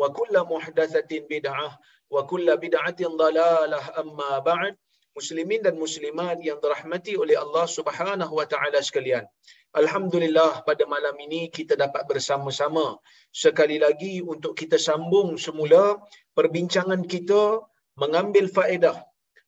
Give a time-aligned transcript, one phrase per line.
[0.00, 1.70] wa kullu muhdatsatin bid'ah
[2.14, 4.74] wa kullu bid'atin dalalah amma ba'd.
[5.12, 9.28] Muslimin dan muslimat yang dirahmati oleh Allah Subhanahu wa taala sekalian.
[9.76, 12.96] Alhamdulillah pada malam ini kita dapat bersama-sama.
[13.28, 16.00] Sekali lagi untuk kita sambung semula
[16.32, 17.60] perbincangan kita
[18.00, 18.96] mengambil faedah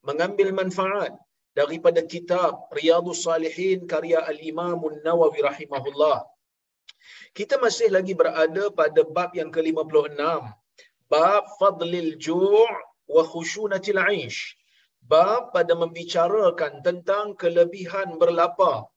[0.04, 1.12] mengambil manfaat
[1.56, 6.28] daripada kitab Riyadhus Salihin karya Al-Imam An-Nawawi rahimahullah.
[7.38, 10.20] Kita masih lagi berada pada bab yang ke-56.
[11.12, 12.68] Bab Fadlil Ju'
[13.14, 14.40] wa Khushunatil 'Aish.
[15.12, 18.88] Bab pada membicarakan tentang kelebihan berlapar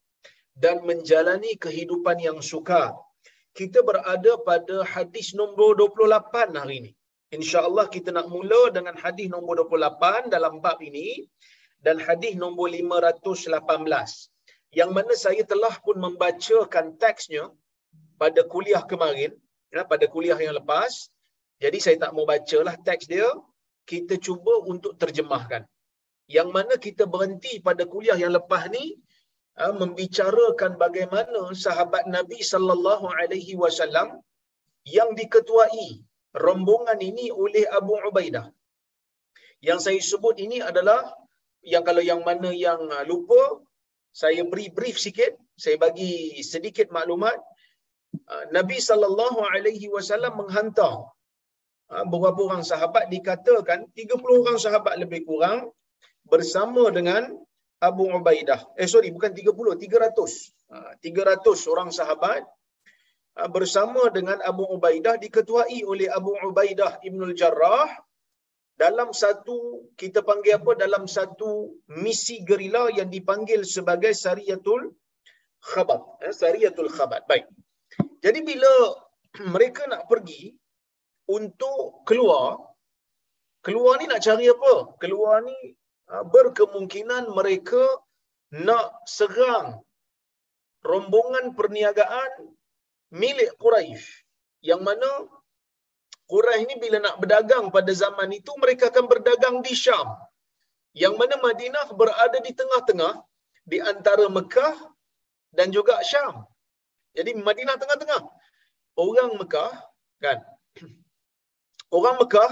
[0.56, 2.96] dan menjalani kehidupan yang sukar.
[3.58, 6.92] Kita berada pada hadis nombor 28 hari ini.
[7.36, 11.28] InsyaAllah kita nak mula dengan hadis nombor 28 dalam bab ini
[11.84, 14.32] dan hadis nombor 518
[14.80, 17.48] yang mana saya telah pun membacakan teksnya
[18.22, 19.32] pada kuliah kemarin
[19.74, 20.92] ya, pada kuliah yang lepas
[21.64, 23.30] jadi saya tak mau bacalah teks dia
[23.92, 25.64] kita cuba untuk terjemahkan.
[26.36, 29.00] Yang mana kita berhenti pada kuliah yang lepas ni
[29.62, 34.20] uh, membicarakan bagaimana sahabat Nabi sallallahu alaihi wasallam
[34.98, 35.88] yang diketuai
[36.46, 38.46] rombongan ini oleh Abu Ubaidah.
[39.68, 41.02] Yang saya sebut ini adalah
[41.66, 43.42] yang kalau yang mana yang lupa
[44.22, 47.38] saya beri brief sikit saya bagi sedikit maklumat
[48.58, 50.94] Nabi sallallahu alaihi wasallam menghantar
[52.12, 55.72] beberapa orang sahabat dikatakan 30 orang sahabat lebih kurang
[56.28, 57.32] bersama dengan
[57.80, 58.62] Abu Ubaidah.
[58.76, 60.58] Eh sorry bukan 30, 300.
[61.00, 62.44] 300 orang sahabat
[63.56, 67.88] bersama dengan Abu Ubaidah diketuai oleh Abu Ubaidah Ibnul Jarrah
[68.78, 71.50] dalam satu kita panggil apa dalam satu
[72.04, 74.94] misi gerila yang dipanggil sebagai Sariyatul
[75.62, 76.02] Khabat.
[76.26, 77.26] Eh, Sariyatul Khabat.
[77.30, 77.46] Baik.
[78.28, 78.74] Jadi bila
[79.56, 80.52] mereka nak pergi
[81.32, 82.60] untuk keluar,
[83.64, 85.00] keluar ni nak cari apa?
[85.00, 85.56] Keluar ni
[86.08, 87.84] berkemungkinan mereka
[88.68, 89.84] nak serang
[90.84, 92.56] rombongan perniagaan
[93.12, 94.24] milik Quraisy
[94.64, 95.28] yang mana
[96.32, 100.16] Quraisy ni bila nak berdagang pada zaman itu mereka akan berdagang di Syam
[100.96, 103.14] yang mana Madinah berada di tengah-tengah
[103.68, 104.76] di antara Mekah
[105.52, 106.48] dan juga Syam.
[107.18, 108.22] Jadi Madinah tengah-tengah.
[109.06, 109.72] Orang Mekah
[110.26, 110.38] kan.
[111.98, 112.52] Orang Mekah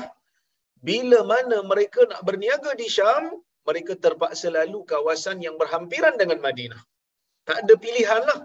[0.87, 3.23] bila mana mereka nak berniaga di Syam,
[3.67, 6.81] mereka terpaksa lalu kawasan yang berhampiran dengan Madinah.
[7.47, 8.39] Tak ada pilihan lah.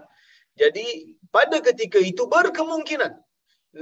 [0.61, 3.13] Jadi pada ketika itu berkemungkinan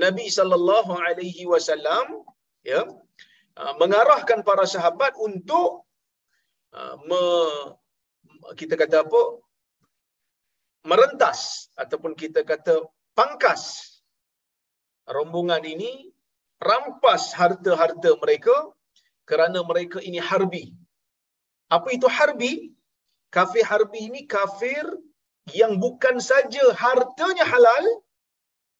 [0.04, 2.24] Nabi sallallahu alaihi wasallam
[2.72, 2.82] ya
[3.82, 5.84] mengarahkan para sahabat untuk
[7.10, 7.22] me,
[8.60, 9.22] kita kata apa
[10.88, 12.84] merentas ataupun kita kata
[13.18, 13.64] pangkas
[15.10, 16.14] rombongan ini
[16.62, 18.54] rampas harta-harta mereka
[19.30, 20.74] kerana mereka ini harbi.
[21.70, 22.74] Apa itu harbi?
[23.30, 24.82] Kafir harbi ini kafir
[25.54, 27.86] yang bukan saja hartanya halal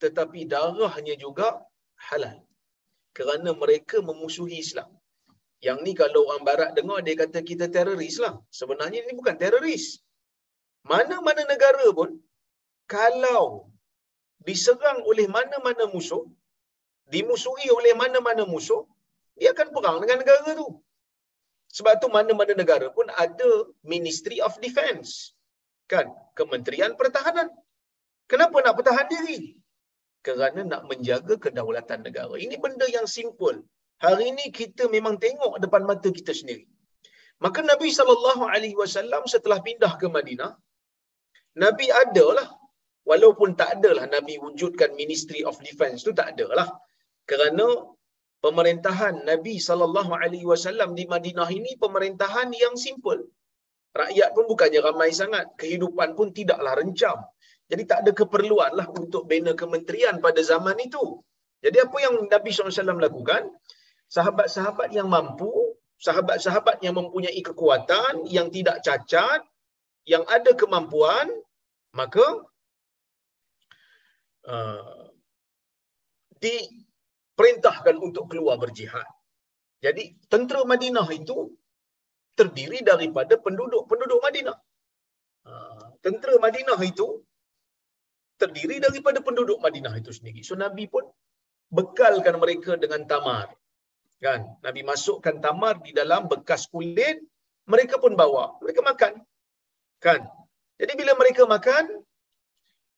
[0.02, 1.62] tetapi darahnya juga
[2.10, 2.42] halal.
[3.14, 4.90] Kerana mereka memusuhi Islam.
[5.60, 8.40] Yang ni kalau orang barat dengar dia kata kita teroris lah.
[8.48, 10.00] Sebenarnya ini bukan teroris.
[10.92, 12.12] Mana-mana negara pun
[12.96, 13.70] kalau
[14.48, 16.24] diserang oleh mana-mana musuh,
[17.14, 18.82] dimusuhi oleh mana-mana musuh,
[19.40, 20.70] dia akan perang dengan negara tu.
[21.78, 23.50] Sebab tu mana-mana negara pun ada
[23.94, 25.10] Ministry of Defence.
[25.92, 26.08] Kan?
[26.40, 27.50] Kementerian Pertahanan.
[28.32, 29.38] Kenapa nak pertahan diri?
[30.28, 32.36] Kerana nak menjaga kedaulatan negara.
[32.46, 33.58] Ini benda yang simple.
[34.06, 36.66] Hari ini kita memang tengok depan mata kita sendiri.
[37.44, 40.52] Maka Nabi SAW setelah pindah ke Madinah,
[41.58, 42.46] Nabi adalah,
[43.08, 46.70] walaupun tak adalah Nabi wujudkan Ministry of Defence tu tak adalah.
[47.26, 47.66] Kerana
[48.46, 53.22] pemerintahan Nabi sallallahu alaihi wasallam di Madinah ini pemerintahan yang simple.
[53.90, 57.18] Rakyat pun bukannya ramai sangat, kehidupan pun tidaklah rencam.
[57.70, 61.22] Jadi tak ada keperluan lah untuk bina kementerian pada zaman itu.
[61.62, 63.50] Jadi apa yang Nabi SAW lakukan?
[64.10, 65.52] Sahabat-sahabat yang mampu,
[66.02, 69.46] sahabat-sahabat yang mempunyai kekuatan, yang tidak cacat,
[70.10, 71.30] yang ada kemampuan,
[71.94, 72.26] maka
[74.50, 75.14] uh,
[76.42, 76.56] di
[77.38, 79.06] perintahkan untuk keluar berjihad.
[79.86, 81.54] Jadi tentera Madinah itu
[82.36, 84.58] terdiri daripada penduduk-penduduk Madinah.
[85.48, 85.54] Ha,
[86.04, 87.24] tentera Madinah itu
[88.42, 90.44] terdiri daripada penduduk Madinah itu sendiri.
[90.44, 91.08] So Nabi pun
[91.72, 93.48] bekalkan mereka dengan tamar.
[94.20, 94.44] Kan?
[94.60, 97.24] Nabi masukkan tamar di dalam bekas kulit,
[97.72, 98.60] mereka pun bawa.
[98.60, 99.14] Mereka makan.
[100.00, 100.24] Kan?
[100.80, 102.04] Jadi bila mereka makan,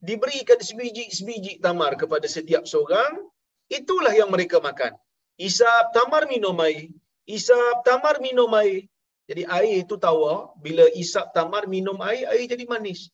[0.01, 3.31] diberikan sebiji-sebiji tamar kepada setiap seorang,
[3.71, 4.91] Itulah yang mereka makan.
[5.39, 6.91] Isap tamar minum air.
[7.23, 8.91] Isap tamar minum air.
[9.31, 10.51] Jadi air itu tawar.
[10.59, 13.07] Bila isap tamar minum air, air jadi manis.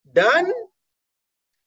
[0.00, 0.48] Dan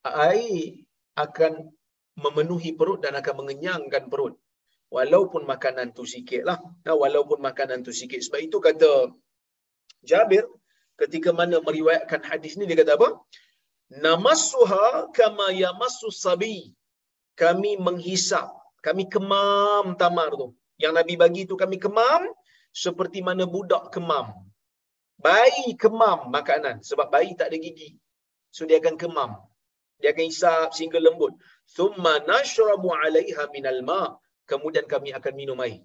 [0.02, 0.82] air
[1.14, 1.70] akan
[2.18, 4.34] memenuhi perut dan akan mengenyangkan perut.
[4.90, 6.58] Walaupun makanan tu sikit lah.
[6.58, 8.18] Nah, walaupun makanan tu sikit.
[8.18, 9.14] Sebab itu kata
[10.02, 10.50] Jabir
[11.04, 13.10] ketika mana meriwayatkan hadis ni dia kata apa?
[14.06, 14.86] Namassuha
[15.18, 16.56] kama yamassu sabi
[17.42, 18.48] kami menghisap,
[18.86, 20.48] kami kemam tamar tu.
[20.82, 22.22] Yang Nabi bagi tu kami kemam
[22.84, 24.28] seperti mana budak kemam.
[25.26, 27.90] Bayi kemam makanan sebab bayi tak ada gigi.
[28.56, 29.32] So dia akan kemam.
[30.02, 31.34] Dia akan hisap sehingga lembut.
[31.76, 34.02] Thumma nashrabu 'alaiha minal ma.
[34.50, 35.80] Kemudian kami akan minum air.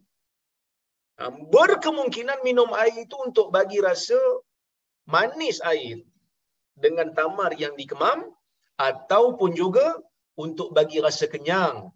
[1.54, 4.18] Berkemungkinan minum air itu untuk bagi rasa
[5.08, 6.04] manis air
[6.76, 8.28] dengan tamar yang dikemam
[8.78, 9.98] ataupun juga
[10.38, 11.90] untuk bagi rasa kenyang.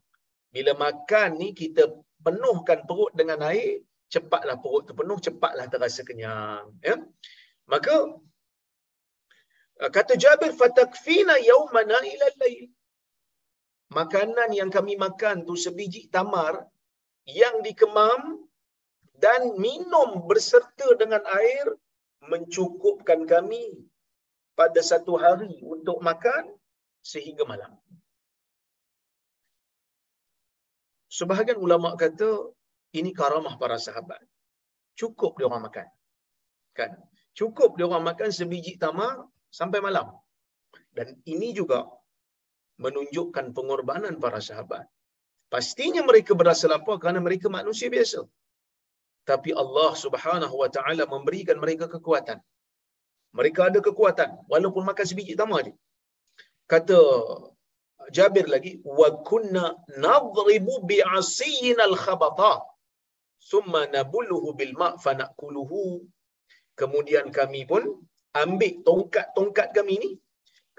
[0.51, 1.89] Bila makan ni kita
[2.25, 3.81] penuhkan perut dengan air,
[4.13, 6.73] cepatlah perut tu penuh, cepatlah terasa kenyang.
[6.83, 6.99] Ya?
[7.71, 7.95] Maka
[9.81, 12.69] uh, kata Jabir fatakfina yaumana ila lail.
[13.93, 16.65] Makanan yang kami makan tu sebiji tamar
[17.29, 18.41] yang dikemam
[19.21, 21.77] dan minum berserta dengan air
[22.31, 23.63] mencukupkan kami
[24.59, 26.55] pada satu hari untuk makan
[27.03, 27.73] sehingga malam.
[31.13, 32.31] Sebahagian ulama kata
[32.99, 34.23] ini karamah para sahabat.
[34.97, 35.89] Cukup dia orang makan.
[36.79, 36.91] Kan?
[37.37, 40.09] Cukup dia orang makan sebiji tamar sampai malam.
[40.97, 41.85] Dan ini juga
[42.81, 44.89] menunjukkan pengorbanan para sahabat.
[45.53, 48.25] Pastinya mereka berasa lapar kerana mereka manusia biasa.
[49.31, 52.39] Tapi Allah Subhanahu wa taala memberikan mereka kekuatan.
[53.39, 55.73] Mereka ada kekuatan walaupun makan sebiji tamar je.
[56.73, 56.99] Kata
[58.17, 59.65] Jabir lagi wa kunna
[60.05, 62.55] nadribu bi asiyina al khabata
[63.51, 65.13] thumma nabuluhu bil ma fa
[66.81, 67.83] kemudian kami pun
[68.43, 70.11] ambil tongkat-tongkat kami ni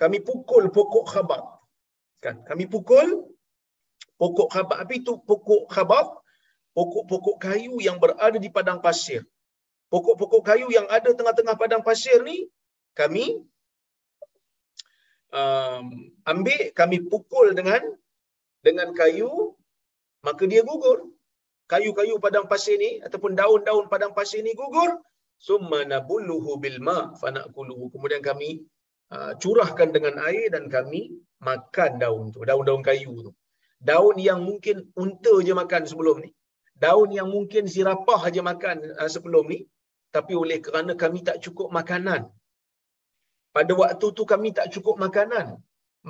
[0.01, 1.43] kami pukul pokok khabat.
[2.23, 2.35] Kan?
[2.49, 3.07] Kami pukul
[4.21, 4.77] pokok khabat.
[4.83, 6.07] Apa itu pokok khabat
[6.77, 9.21] pokok-pokok kayu yang berada di padang pasir.
[9.93, 12.49] Pokok-pokok kayu yang ada tengah-tengah padang pasir ni
[12.97, 13.25] kami
[15.29, 15.85] um,
[16.25, 17.81] ambil kami pukul dengan
[18.65, 19.53] dengan kayu
[20.25, 21.13] maka dia gugur.
[21.71, 24.97] Kayu-kayu padang pasir ni ataupun daun-daun padang pasir ni gugur.
[25.37, 28.49] Summa nabulluhu bil ma fa naquluhu kemudian kami
[29.15, 31.01] uh, curahkan dengan air dan kami
[31.47, 33.31] makan daun tu daun-daun kayu tu.
[33.89, 36.31] Daun yang mungkin unta je makan sebelum ni
[36.83, 39.59] daun yang mungkin sirapah aja makan uh, sebelum ni
[40.15, 42.21] tapi oleh kerana kami tak cukup makanan
[43.55, 45.47] pada waktu tu kami tak cukup makanan.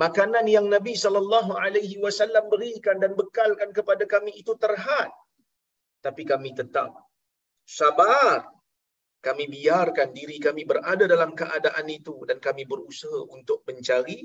[0.02, 5.12] Makanan yang Nabi sallallahu alaihi wasallam berikan dan bekalkan kepada kami itu terhad.
[6.04, 6.90] Tapi kami tetap
[7.78, 8.48] sabar.
[9.26, 14.18] Kami biarkan diri kami berada dalam keadaan itu dan kami berusaha untuk mencari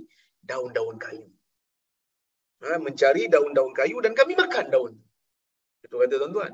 [0.50, 1.28] daun-daun kayu.
[2.64, 4.94] Ha, mencari daun-daun kayu dan kami makan daun.
[5.86, 6.54] Itu kata tuan-tuan.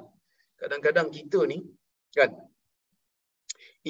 [0.61, 1.59] Kadang-kadang kita ni
[2.17, 2.31] kan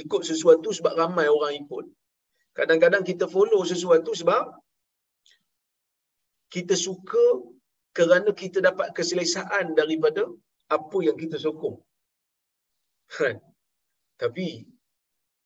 [0.01, 1.85] ikut sesuatu sebab ramai orang ikut
[2.57, 4.43] Kadang-kadang kita follow sesuatu sebab
[6.55, 7.25] kita suka
[7.97, 10.23] kerana kita dapat keselesaan daripada
[10.77, 11.75] apa yang kita sokong.
[13.11, 13.35] Kan?
[14.21, 14.63] Tapi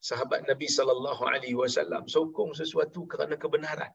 [0.09, 3.89] sahabat Nabi sallallahu alaihi wasallam sokong sesuatu kerana kebenaran.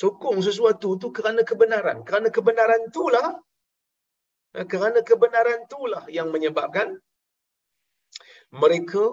[0.00, 2.04] Sokong sesuatu tu kerana kebenaran.
[2.08, 3.40] Kerana kebenaran itulah
[4.72, 6.88] kerana kebenaran itulah yang menyebabkan
[8.62, 9.04] mereka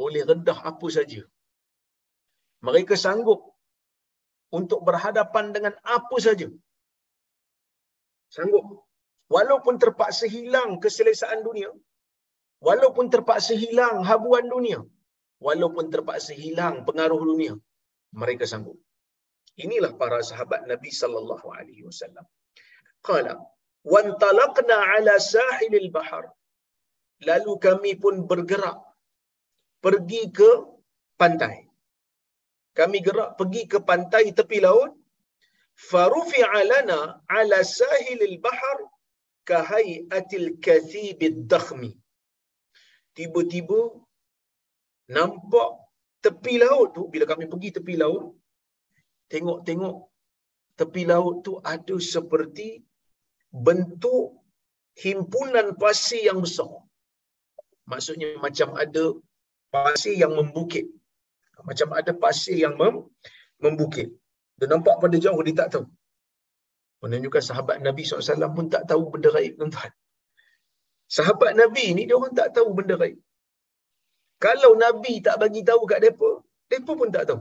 [0.00, 1.22] boleh rendah apa saja.
[2.66, 3.40] Mereka sanggup
[4.58, 6.48] untuk berhadapan dengan apa saja.
[8.36, 8.66] Sanggup.
[9.32, 11.72] Walaupun terpaksa hilang keselesaan dunia,
[12.60, 14.80] walaupun terpaksa hilang habuan dunia,
[15.46, 17.56] walaupun terpaksa hilang pengaruh dunia,
[18.12, 18.76] mereka sanggup.
[19.64, 22.24] Inilah para sahabat Nabi sallallahu alaihi wasallam.
[23.08, 23.34] Qala,
[23.92, 26.24] "Wantalaqna ala sahilil bahar."
[27.28, 28.78] Lalu kami pun bergerak
[29.84, 30.50] pergi ke
[31.20, 31.56] pantai.
[32.78, 34.90] Kami gerak pergi ke pantai tepi laut.
[35.90, 37.00] Farufi'a lana
[37.38, 38.78] ala sahilil bahar
[39.50, 41.90] kahai'atil kathibid dakhmi.
[43.16, 43.80] Tiba-tiba
[45.16, 45.70] nampak
[46.24, 48.24] tepi laut tu, bila kami pergi tepi laut,
[49.32, 49.96] tengok-tengok
[50.78, 52.68] tepi laut tu ada seperti
[53.52, 54.26] bentuk
[55.04, 56.72] himpunan pasir yang besar.
[57.92, 59.04] Maksudnya macam ada
[59.74, 60.86] pasir yang membukit.
[61.68, 63.06] Macam ada pasir yang mem-
[63.64, 64.08] membukit.
[64.58, 65.86] Dia nampak pada jauh, dia tak tahu.
[67.02, 69.92] Menunjukkan sahabat Nabi SAW pun tak tahu benda raib, tuan-tuan.
[71.16, 73.18] Sahabat Nabi ni, dia orang tak tahu benda raib.
[74.44, 76.30] Kalau Nabi tak bagi tahu kat mereka,
[76.68, 77.40] mereka pun tak tahu.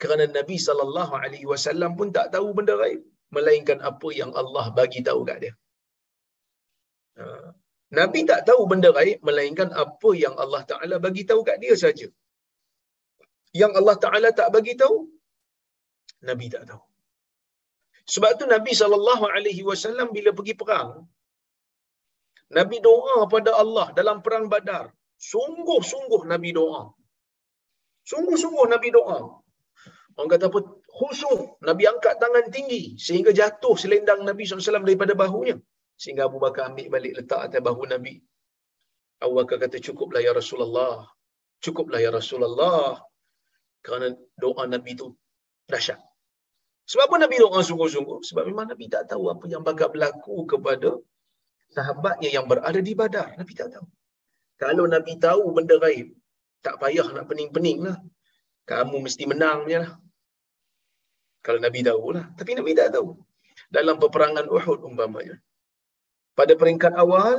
[0.00, 3.02] Kerana Nabi SAW pun tak tahu benda raib.
[3.36, 5.52] Melainkan apa yang Allah bagi tahu kat dia.
[7.18, 7.26] Ha.
[7.98, 12.08] Nabi tak tahu benda raib melainkan apa yang Allah Taala bagi tahu kat dia saja.
[13.60, 14.96] Yang Allah Taala tak bagi tahu
[16.28, 16.82] Nabi tak tahu.
[18.12, 20.90] Sebab tu Nabi sallallahu alaihi wasallam bila pergi perang
[22.56, 24.84] Nabi doa pada Allah dalam perang Badar.
[25.32, 26.82] Sungguh-sungguh Nabi doa.
[28.10, 29.18] Sungguh-sungguh Nabi doa.
[30.16, 30.60] Orang kata apa?
[30.92, 31.56] Khusyuk.
[31.68, 35.56] Nabi angkat tangan tinggi sehingga jatuh selendang Nabi SAW daripada bahunya.
[35.96, 38.20] Sehingga Abu Bakar ambil balik letak atas bahu Nabi.
[39.24, 41.08] Abu Bakar kata cukuplah ya Rasulullah.
[41.64, 43.00] Cukuplah ya Rasulullah.
[43.80, 45.08] Kerana doa Nabi itu
[45.72, 46.00] dahsyat.
[46.90, 48.20] Sebab apa Nabi doa sungguh-sungguh?
[48.28, 50.98] Sebab memang Nabi tak tahu apa yang bakal berlaku kepada
[51.72, 53.32] sahabatnya yang berada di badar.
[53.40, 53.86] Nabi tak tahu.
[54.60, 56.12] Kalau Nabi tahu benda gaib,
[56.60, 57.98] tak payah nak pening-pening lah.
[58.68, 59.92] Kamu mesti menang je lah.
[61.46, 62.24] Kalau Nabi tahu lah.
[62.38, 63.10] Tapi Nabi tak tahu.
[63.76, 65.36] Dalam peperangan Uhud umpamanya
[66.38, 67.36] pada peringkat awal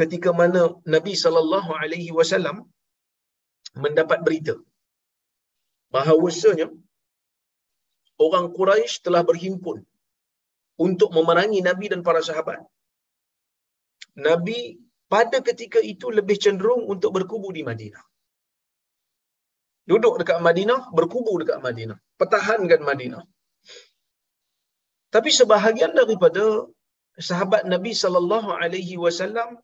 [0.00, 0.62] ketika mana
[0.94, 2.56] Nabi sallallahu alaihi wasallam
[3.84, 4.54] mendapat berita
[5.94, 6.68] bahawasanya
[8.26, 9.78] orang Quraisy telah berhimpun
[10.86, 12.60] untuk memerangi Nabi dan para sahabat.
[14.28, 14.58] Nabi
[15.12, 18.04] pada ketika itu lebih cenderung untuk berkubu di Madinah.
[19.90, 21.98] Duduk dekat Madinah, berkubu dekat Madinah.
[22.20, 23.22] Pertahankan Madinah.
[25.14, 26.44] Tapi sebahagian daripada
[27.28, 29.56] sahabat Nabi sallallahu alaihi wasallam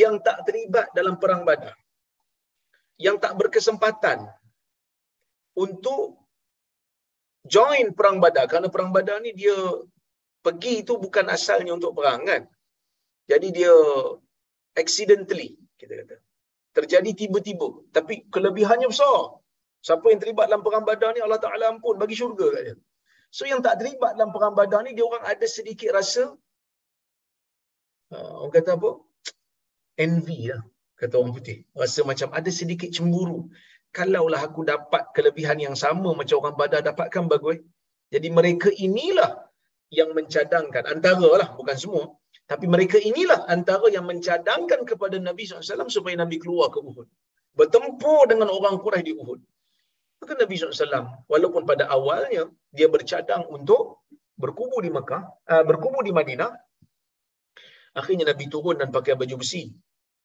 [0.00, 1.76] yang tak terlibat dalam perang Badar
[3.06, 4.18] yang tak berkesempatan
[5.64, 6.02] untuk
[7.54, 9.56] join perang Badar kerana perang Badar ni dia
[10.46, 12.42] pergi itu bukan asalnya untuk perang kan
[13.30, 13.74] jadi dia
[14.82, 16.16] accidentally kita kata
[16.76, 19.40] terjadi tiba-tiba tapi kelebihannya besar
[19.86, 22.76] siapa yang terlibat dalam perang Badar ni Allah Taala ampun bagi syurga kat dia
[23.32, 26.36] So yang tak terlibat dalam perang badar ni, dia orang ada sedikit rasa,
[28.12, 28.90] uh, orang kata apa?
[30.04, 30.60] Envy lah,
[31.00, 31.64] kata orang putih.
[31.72, 33.48] Rasa macam ada sedikit cemburu.
[33.96, 37.58] Kalaulah aku dapat kelebihan yang sama macam orang badar dapatkan bagus.
[38.12, 39.48] Jadi mereka inilah
[39.88, 42.04] yang mencadangkan, antara lah, bukan semua.
[42.50, 47.08] Tapi mereka inilah antara yang mencadangkan kepada Nabi SAW supaya Nabi keluar ke Uhud.
[47.58, 49.40] Bertempur dengan orang Quraisy di Uhud.
[50.22, 54.06] Maka Nabi SAW, walaupun pada awalnya dia bercadang untuk
[54.38, 55.22] berkubu di Mekah,
[55.52, 56.50] uh, berkubu di Madinah,
[57.98, 59.74] akhirnya Nabi turun dan pakai baju besi.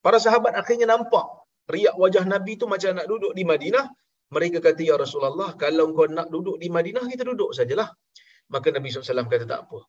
[0.05, 1.25] Para sahabat akhirnya nampak
[1.67, 3.85] riak wajah Nabi tu macam nak duduk di Madinah.
[4.27, 7.87] Mereka kata, Ya Rasulullah, kalau kau nak duduk di Madinah, kita duduk sajalah.
[8.51, 9.79] Maka Nabi SAW kata, tak apa.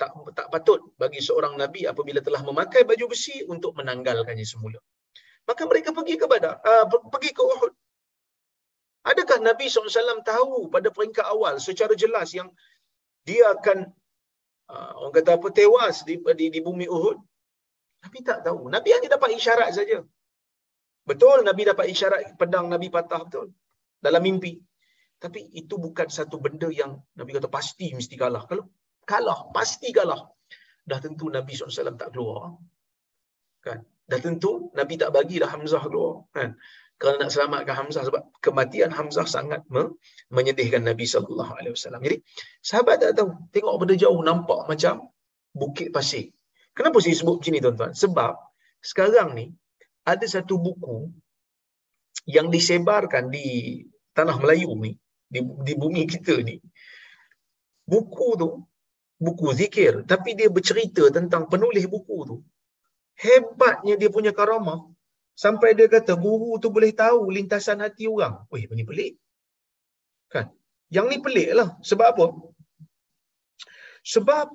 [0.00, 4.80] Tak, tak patut bagi seorang Nabi apabila telah memakai baju besi untuk menanggalkannya semula.
[5.48, 7.72] Maka mereka pergi ke Badar, uh, pergi ke Uhud.
[9.10, 12.48] Adakah Nabi SAW tahu pada peringkat awal secara jelas yang
[13.28, 13.92] dia akan
[14.72, 17.20] uh, orang kata apa tewas di, di, di bumi Uhud?
[18.00, 18.72] Nabi tak tahu.
[18.72, 20.00] Nabi hanya dapat isyarat saja.
[21.04, 23.52] Betul Nabi dapat isyarat pedang Nabi patah betul
[24.00, 24.56] dalam mimpi.
[25.20, 28.48] Tapi itu bukan satu benda yang Nabi kata pasti mesti kalah.
[28.48, 28.64] Kalau
[29.10, 30.22] kalah, pasti kalah.
[30.90, 32.54] Dah tentu Nabi SAW tak keluar.
[33.66, 33.78] Kan?
[34.10, 36.26] Dah tentu Nabi tak bagi dah Hamzah keluar.
[36.36, 36.54] Kan?
[37.00, 39.96] Kerana nak selamatkan Hamzah sebab kematian Hamzah sangat me-
[40.28, 42.02] menyedihkan Nabi wasallam.
[42.06, 42.16] Jadi
[42.60, 45.08] sahabat tak tahu, tengok pada jauh nampak macam
[45.56, 46.30] bukit pasir.
[46.76, 47.92] Kenapa saya sebut macam ni tuan-tuan?
[47.96, 48.32] Sebab
[48.84, 49.46] sekarang ni
[50.04, 51.08] ada satu buku
[52.28, 53.80] yang disebarkan di
[54.12, 54.92] tanah Melayu ni,
[55.32, 56.60] di, di bumi kita ni.
[57.88, 58.48] Buku tu
[59.20, 62.36] buku zikir tapi dia bercerita tentang penulis buku tu.
[63.20, 64.80] Hebatnya dia punya karamah
[65.36, 68.34] sampai dia kata guru tu boleh tahu lintasan hati orang.
[68.48, 69.12] Weh, ini pelik.
[70.32, 70.48] Kan?
[70.88, 71.68] Yang ni pelik lah.
[71.84, 72.26] Sebab apa?
[74.00, 74.46] Sebab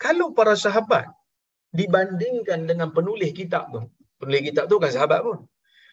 [0.00, 1.12] kalau para sahabat
[1.76, 3.84] dibandingkan dengan penulis kitab tu,
[4.16, 5.38] penulis kitab tu kan sahabat pun.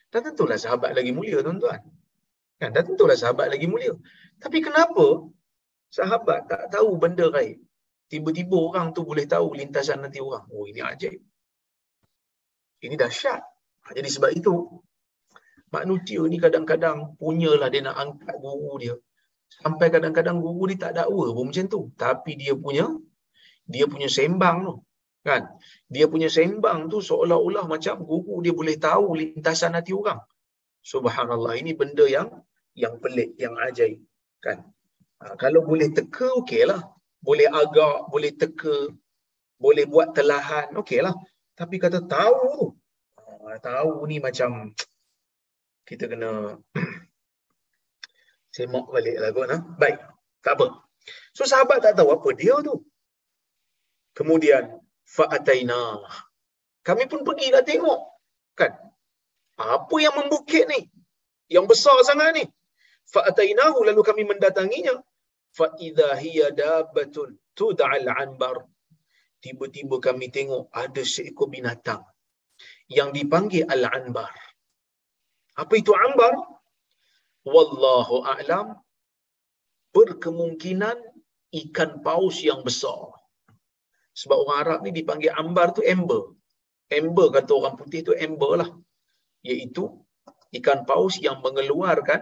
[0.07, 1.83] Dan tentulah sahabat lagi mulia tuan-tuan.
[2.59, 2.69] Kan?
[2.71, 3.91] Dan tentulah sahabat lagi mulia.
[4.39, 5.27] Tapi kenapa
[5.93, 7.57] sahabat tak tahu benda gaib?
[8.07, 10.47] Tiba-tiba orang tu boleh tahu lintasan nanti orang.
[10.51, 11.19] Oh ini ajaib.
[12.79, 13.41] Ini dahsyat.
[13.83, 14.53] Ha, jadi sebab itu,
[15.75, 18.95] manusia ni kadang-kadang punyalah dia nak angkat guru dia.
[19.47, 21.81] Sampai kadang-kadang guru dia tak dakwa pun macam tu.
[21.99, 22.85] Tapi dia punya,
[23.67, 24.75] dia punya sembang tu.
[25.27, 25.43] Kan?
[25.91, 30.23] Dia punya sembang tu seolah-olah macam guru dia boleh tahu lintasan hati orang.
[30.79, 32.31] Subhanallah, ini benda yang
[32.71, 33.99] yang pelik, yang ajaib.
[34.39, 34.63] Kan?
[35.21, 36.81] Ha, kalau boleh teka, okeylah.
[37.17, 38.93] Boleh agak, boleh teka,
[39.57, 41.15] boleh buat telahan, okeylah.
[41.57, 42.65] Tapi kata tahu tu,
[43.17, 44.69] ha, tahu ni macam
[45.87, 46.59] kita kena
[48.55, 49.47] semak balik lah kot.
[49.49, 49.57] Ha?
[49.81, 49.97] Baik,
[50.45, 50.85] tak apa.
[51.33, 52.85] So sahabat tak tahu apa dia tu.
[54.13, 56.01] Kemudian, fa'ataina.
[56.85, 58.01] Kami pun pergi dah tengok.
[58.57, 58.73] Kan?
[59.57, 60.89] Apa yang membukit ni?
[61.49, 62.43] Yang besar sangat ni.
[63.13, 64.95] Fa'atainahu lalu kami mendatanginya.
[65.57, 68.67] Fa'idha hiya dabatun tuda'al anbar.
[69.43, 72.03] Tiba-tiba kami tengok ada seekor binatang
[72.89, 74.33] yang dipanggil al-anbar.
[75.61, 76.33] Apa itu anbar?
[77.47, 78.67] Wallahu a'lam.
[79.95, 80.97] Berkemungkinan
[81.61, 83.13] ikan paus yang besar.
[84.19, 86.33] Sebab orang Arab ni dipanggil ambar tu amber.
[86.89, 88.69] Amber kata orang putih tu amber lah.
[89.45, 89.83] Iaitu
[90.57, 92.21] ikan paus yang mengeluarkan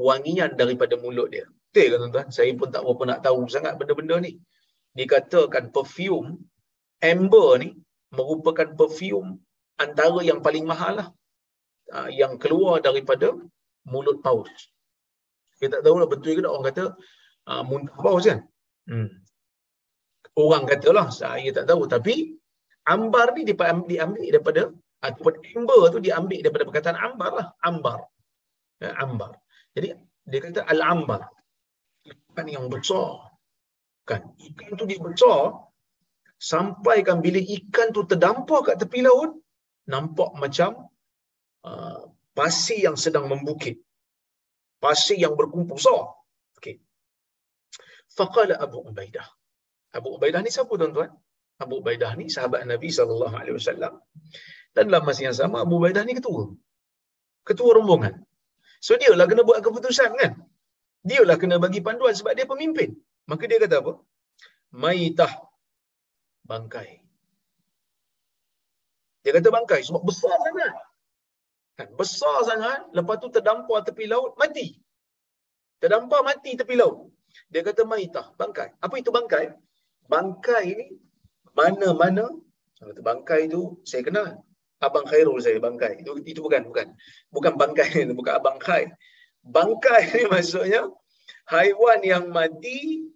[0.00, 1.44] wangian daripada mulut dia.
[1.70, 2.28] Betul kan tuan-tuan?
[2.32, 4.32] Saya pun tak berapa nak tahu sangat benda-benda ni.
[4.98, 6.40] Dikatakan perfume
[7.04, 7.68] amber ni
[8.16, 9.38] merupakan perfume
[9.78, 11.08] antara yang paling mahal lah.
[11.92, 13.36] Ah, yang keluar daripada
[13.86, 14.50] mulut paus.
[15.60, 16.84] Kita tak tahu lah betul ke tak orang kata
[17.50, 18.40] uh, muntah paus kan?
[18.88, 19.10] Hmm.
[20.38, 21.84] Orang katalah, saya tak tahu.
[21.84, 22.32] Tapi
[22.88, 24.62] ambar ni diambil daripada
[25.04, 27.46] ataupun amber tu diambil daripada perkataan ambar lah.
[27.60, 27.98] Ambar.
[28.80, 29.36] Ya, ambar.
[29.74, 29.88] Jadi
[30.30, 31.30] dia kata al-ambar.
[32.06, 33.30] Ikan yang besar.
[34.08, 34.34] Kan?
[34.38, 35.70] Ikan tu dia besar
[36.40, 39.36] sampaikan bila ikan tu terdampar kat tepi laut
[39.92, 40.88] nampak macam
[41.68, 42.00] uh,
[42.32, 43.76] pasir yang sedang membukit.
[44.80, 46.16] Pasir yang berkumpul besar.
[46.56, 46.80] Okey.
[48.16, 49.28] Faqala Abu Ubaidah.
[49.92, 51.12] Abu Ubaidah ni siapa tuan-tuan?
[51.60, 54.00] Abu Ubaidah ni sahabat Nabi sallallahu alaihi wasallam.
[54.72, 56.48] Dan dalam masa yang sama Abu Ubaidah ni ketua.
[57.44, 58.24] Ketua rombongan.
[58.86, 60.32] So dia lah kena buat keputusan kan?
[61.08, 62.90] Dia lah kena bagi panduan sebab dia pemimpin.
[63.30, 63.92] Maka dia kata apa?
[64.82, 65.32] Maitah
[66.50, 66.90] bangkai.
[69.22, 70.74] Dia kata bangkai sebab besar sangat.
[71.76, 71.88] Kan?
[72.00, 74.66] Besar sangat, lepas tu terdampar tepi laut, mati.
[75.80, 77.12] Terdampar mati tepi laut.
[77.52, 78.68] Dia kata maitah, bangkai.
[78.84, 79.44] Apa itu bangkai?
[80.12, 80.86] Bangkai ni
[81.54, 82.26] mana-mana
[82.80, 84.28] bangkai tu saya kenal.
[84.80, 86.00] Abang Khairul saya bangkai.
[86.00, 86.88] Itu itu bukan bukan.
[87.28, 88.88] Bukan bangkai bukan abang Khair.
[89.44, 90.82] Bangkai ni maksudnya
[91.52, 93.08] haiwan yang mati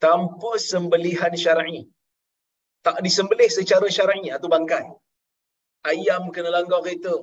[0.00, 1.88] tanpa sembelihan syar'i.
[2.84, 4.84] Tak disembelih secara syar'i atau bangkai.
[5.84, 7.16] Ayam kena langgar kereta.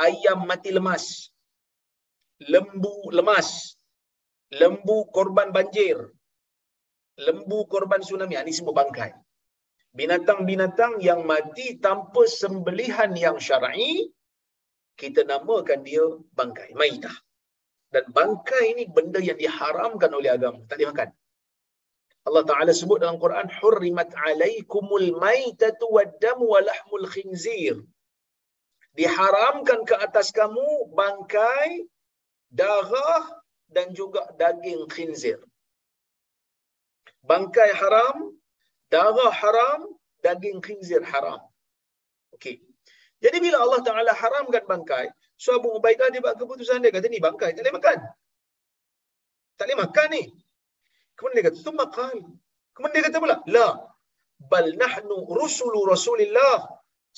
[0.00, 1.32] Ayam mati lemas.
[2.52, 3.76] Lembu lemas.
[4.60, 5.96] Lembu korban banjir.
[7.20, 8.36] Lembu korban tsunami.
[8.40, 9.12] Ini semua bangkai.
[9.96, 14.12] Binatang-binatang yang mati tanpa sembelihan yang syar'i,
[14.98, 16.76] kita namakan dia bangkai.
[16.76, 17.14] Maidah.
[17.88, 20.60] Dan bangkai ini benda yang diharamkan oleh agama.
[20.68, 21.08] Tak dimakan.
[22.28, 27.80] Allah Ta'ala sebut dalam Quran, Hurrimat alaikumul maitatu waddamu wa lahmul khinzir.
[28.92, 31.88] Diharamkan ke atas kamu bangkai,
[32.52, 33.24] darah
[33.72, 35.40] dan juga daging khinzir.
[37.24, 38.36] Bangkai haram,
[38.92, 39.80] darah haram,
[40.24, 41.40] daging khinzir haram.
[42.34, 42.56] Okey.
[43.24, 47.18] Jadi bila Allah Ta'ala haramkan bangkai, so Abu Ubaidah dia buat keputusan dia, kata ni
[47.18, 47.98] bangkai, tak boleh makan.
[49.58, 50.22] Tak boleh makan ni.
[51.18, 52.16] Kemudian dia kata, Tumma qal.
[52.74, 53.68] Kemudian dia kata pula, La,
[54.38, 56.56] bal nahnu rusulu rasulillah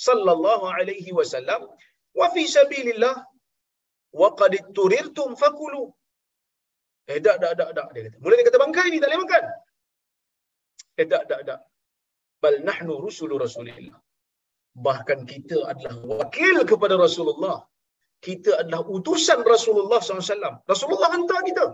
[0.07, 1.69] sallallahu alaihi wasallam
[2.19, 3.17] wa fi sabilillah
[4.21, 5.83] wa qad turirtum fakulu
[7.13, 9.45] eh tak tak tak tak dia kata mula dia kata bangkai ni tak boleh makan
[11.01, 11.61] eh tak tak tak
[12.43, 13.99] bal nahnu rusulu rasulillah
[14.87, 17.59] bahkan kita adalah wakil kepada Rasulullah
[18.27, 20.55] kita adalah utusan Rasulullah SAW.
[20.73, 21.67] Rasulullah hantar kita.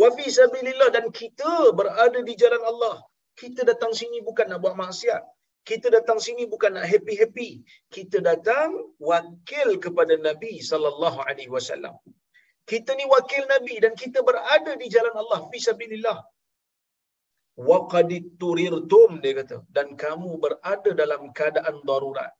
[0.00, 2.96] Wa fi sabilillah dan kita berada di jalan Allah.
[3.40, 5.22] Kita datang sini bukan nak buat maksiat.
[5.68, 7.50] Kita datang sini bukan nak happy-happy.
[7.96, 8.70] Kita datang
[9.10, 11.96] wakil kepada Nabi sallallahu alaihi wasallam.
[12.70, 16.18] Kita ni wakil Nabi dan kita berada di jalan Allah fi sabilillah.
[17.56, 22.32] Wa qad turirtum dia kata dan kamu berada dalam keadaan darurat.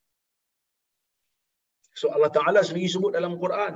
[1.97, 3.75] So Allah Taala sendiri sebut dalam Quran,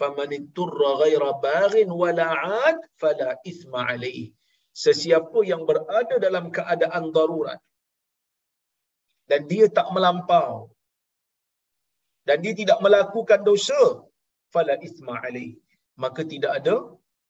[0.00, 4.32] "Faman itturra ghaira baghin wala 'ad fala ithma alayhi."
[4.84, 7.60] Sesiapa yang berada dalam keadaan darurat
[9.30, 10.72] dan dia tak melampau
[12.28, 13.80] dan dia tidak melakukan dosa,
[14.54, 15.60] fala ithma alayhi.
[16.02, 16.76] Maka tidak ada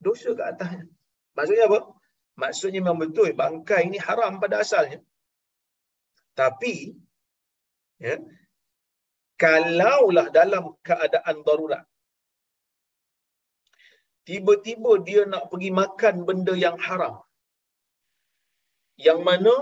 [0.07, 0.87] dosa ke atasnya.
[1.37, 1.81] Maksudnya apa?
[2.43, 4.99] Maksudnya memang betul bangkai ini haram pada asalnya.
[6.41, 6.75] Tapi
[8.07, 8.17] ya,
[9.43, 11.85] kalaulah dalam keadaan darurat
[14.29, 17.15] tiba-tiba dia nak pergi makan benda yang haram
[19.07, 19.55] yang mana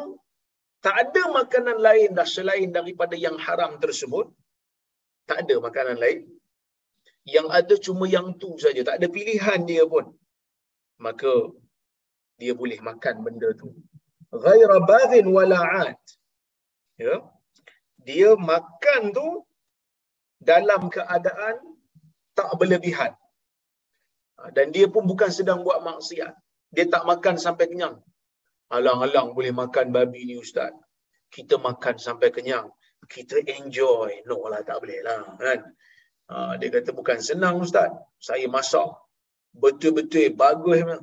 [0.87, 4.27] tak ada makanan lain dah selain daripada yang haram tersebut
[5.29, 6.23] tak ada makanan lain
[7.35, 10.07] yang ada cuma yang tu saja tak ada pilihan dia pun
[11.07, 11.33] maka
[12.41, 13.69] dia boleh makan benda tu
[14.31, 15.99] ghaira baghin wala'at
[16.99, 17.23] ya
[18.05, 19.29] dia makan tu
[20.37, 21.57] dalam keadaan
[22.37, 23.17] tak berlebihan.
[24.37, 26.35] Ha, dan dia pun bukan sedang buat maksiat.
[26.75, 27.97] Dia tak makan sampai kenyang.
[28.69, 30.75] Alang-alang boleh makan babi ni ustaz.
[31.33, 32.69] Kita makan sampai kenyang.
[33.07, 34.27] Kita enjoy.
[34.29, 35.39] No lah, tak boleh lah.
[35.39, 35.61] Kan?
[36.29, 37.89] Ha, dia kata bukan senang ustaz.
[38.19, 38.91] Saya masak.
[39.55, 40.83] Betul-betul bagus.
[40.83, 41.01] Man.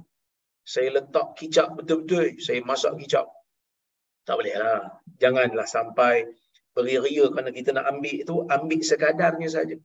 [0.62, 2.38] Saya letak kicap betul-betul.
[2.38, 3.26] Saya masak kicap.
[4.26, 5.02] Tak boleh lah.
[5.18, 6.30] Janganlah sampai
[6.72, 9.76] beria-ria kerana kita nak ambil tu ambil sekadarnya saja.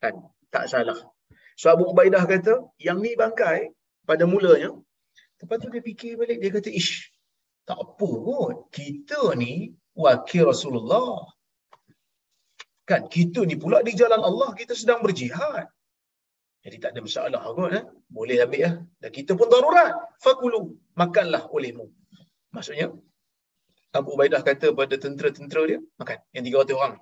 [0.00, 0.14] Kan?
[0.48, 0.96] Tak salah.
[1.58, 3.72] So Abu Ubaidah kata yang ni bangkai
[4.06, 4.76] pada mulanya
[5.40, 7.12] lepas tu dia fikir balik dia kata ish
[7.66, 8.70] tak apa kot.
[8.70, 11.26] Kita ni wakil Rasulullah.
[12.86, 13.10] Kan?
[13.10, 15.66] Kita ni pula di jalan Allah kita sedang berjihad
[16.66, 17.84] jadi tak ada masalah kot eh?
[18.10, 20.60] boleh ambil ya dan kita pun darurat fakulu
[20.98, 21.86] makanlah olehmu
[22.50, 22.90] maksudnya
[23.96, 26.18] Abu Ubaidah kata pada tentera-tentera dia, makan.
[26.36, 26.44] Yang
[26.76, 26.94] 300 orang.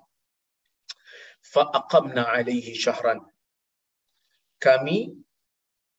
[1.53, 3.19] Fa'aqamna alaihi syahran.
[4.65, 5.11] Kami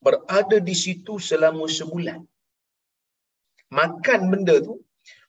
[0.00, 2.20] berada di situ selama sebulan.
[3.78, 4.74] Makan benda tu.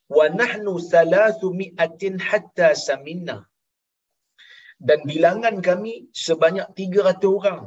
[0.07, 3.37] Wa nahnu thalathu mi'atin hatta saminna.
[4.87, 7.61] Dan bilangan kami sebanyak 300 orang.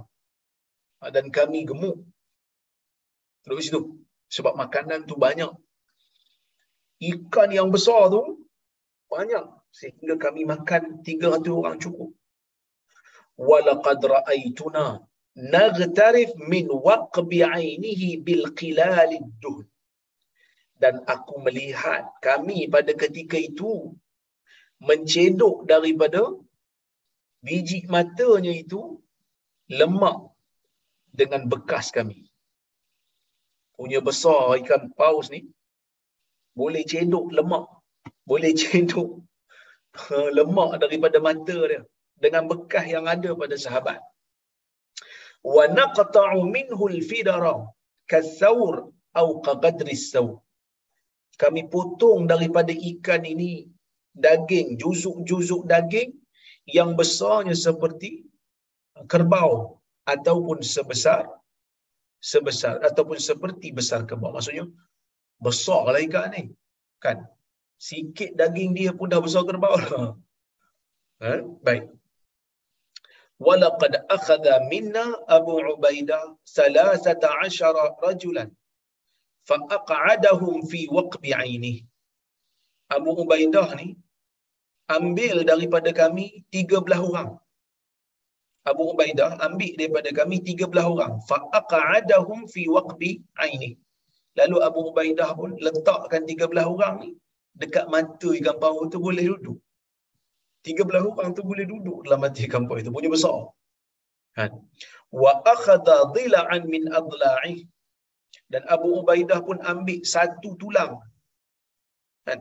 [1.08, 2.04] Dan kami gemuk.
[3.44, 3.80] Terus situ.
[4.28, 5.50] Sebab makanan tu banyak
[7.00, 8.22] ikan yang besar tu
[9.08, 12.10] banyak sehingga kami makan 300 orang cukup
[13.48, 14.86] walaqad ra'aituna
[15.54, 19.64] naghtarif min waqbi 'ainihi bil qilal duhn
[20.82, 23.96] dan aku melihat kami pada ketika itu
[24.80, 26.22] mencedok daripada
[27.44, 29.00] biji matanya itu
[29.68, 30.30] lemak
[31.20, 32.18] dengan bekas kami.
[33.76, 35.40] Punya besar ikan paus ni
[36.61, 37.66] boleh cedok lemak.
[38.30, 39.11] Boleh cedok
[40.38, 41.80] lemak daripada mata dia
[42.24, 44.00] dengan bekas yang ada pada sahabat.
[45.54, 47.54] Wa naqta'u minhu al-fidara
[48.11, 48.74] kathawr
[49.20, 50.28] au qadri saw
[51.42, 53.52] kami potong daripada ikan ini
[54.12, 56.12] daging juzuk-juzuk daging
[56.76, 58.11] yang besarnya seperti
[59.09, 59.80] kerbau
[60.14, 61.23] ataupun sebesar
[62.31, 64.64] sebesar ataupun seperti besar kerbau maksudnya
[65.44, 66.42] besar lah ikan ni.
[67.05, 67.18] Kan?
[67.88, 69.77] Sikit daging dia pun dah besar kerbau.
[71.25, 71.33] Ha?
[71.66, 71.85] Baik.
[73.46, 75.05] Walaqad akhadha minna
[75.37, 76.23] Abu Ubaidah
[76.55, 78.49] salasata asyara rajulan
[79.49, 81.77] fa'aq'adahum fi waqbi ainih.
[82.96, 83.88] Abu Ubaidah ni
[84.96, 87.31] ambil daripada kami 13 orang.
[88.70, 91.12] Abu Ubaidah ambil daripada kami 13 orang.
[91.29, 93.11] Fa'aq'adahum fi waqbi
[93.44, 93.75] ainih.
[94.38, 97.11] Lalu Abu Ubaidah pun letakkan 13 orang ni
[97.61, 99.59] dekat mata ikan paus tu boleh duduk.
[100.68, 102.92] 13 orang tu boleh duduk dalam mata ikan paus itu.
[102.92, 103.38] Punya besar.
[104.37, 104.51] Kan?
[105.23, 107.55] Wa akhadha dhila'an min adla'i.
[108.53, 110.94] Dan Abu Ubaidah pun ambil satu tulang.
[112.29, 112.40] Kan?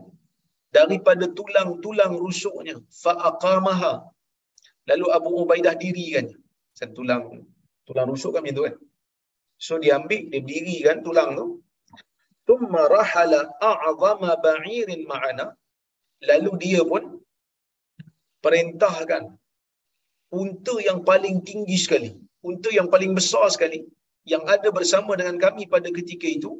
[0.76, 3.92] daripada tulang-tulang rusuknya fa aqamaha
[4.90, 6.26] lalu Abu Ubaidah dirikan
[6.78, 6.90] kan.
[6.98, 7.22] Tulang
[7.86, 8.74] tulang rusuk kan itu kan.
[9.66, 11.46] So dia ambil dia dirikan tulang tu.
[12.48, 15.46] Thumma rahala a'zama ba'irin ma'ana.
[16.28, 17.04] Lalu dia pun
[18.44, 19.22] perintahkan
[20.40, 22.10] unta yang paling tinggi sekali
[22.48, 23.80] unta yang paling besar sekali
[24.32, 26.52] yang ada bersama dengan kami pada ketika itu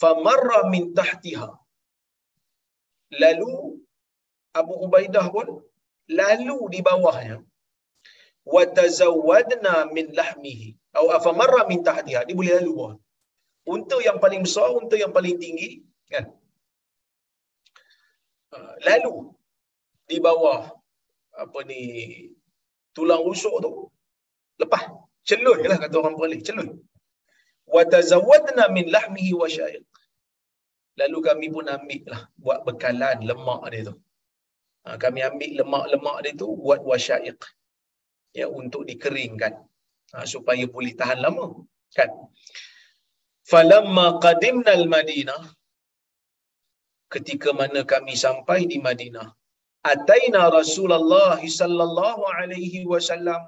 [0.00, 1.50] famarra min tahtiha.
[3.22, 3.52] Lalu
[4.60, 5.48] Abu Ubaidah pun
[6.20, 7.36] lalu di bawahnya
[8.54, 12.20] wa tazawwadna min lahmihi atau afamarra min tahtiha.
[12.26, 12.94] Dia boleh lalu bawah
[13.74, 15.70] unta yang paling besar unta yang paling tinggi
[16.12, 16.24] kan?
[18.54, 19.14] Ah, lalu.
[20.08, 20.60] Di bawah
[21.44, 21.80] apa ni
[22.96, 23.72] tulang rusuk tu
[24.62, 24.84] lepas.
[25.28, 26.70] Celun lah kata orang Perlis celun.
[27.74, 29.84] wa tazawwadna min lahmihi wa syaiq
[31.00, 33.94] lalu kami pun ambil lah buat bekalan lemak dia tu.
[34.84, 37.38] Ha, kami ambil lemak-lemak dia tu buat wasyaiq
[38.40, 39.54] ya untuk dikeringkan
[40.12, 41.46] ha, supaya boleh tahan lama
[41.96, 42.10] kan
[43.50, 45.42] falamma qadimna al-madinah
[47.14, 49.28] ketika mana kami sampai di Madinah
[49.92, 53.40] ataina Rasulullah sallallahu alaihi wasallam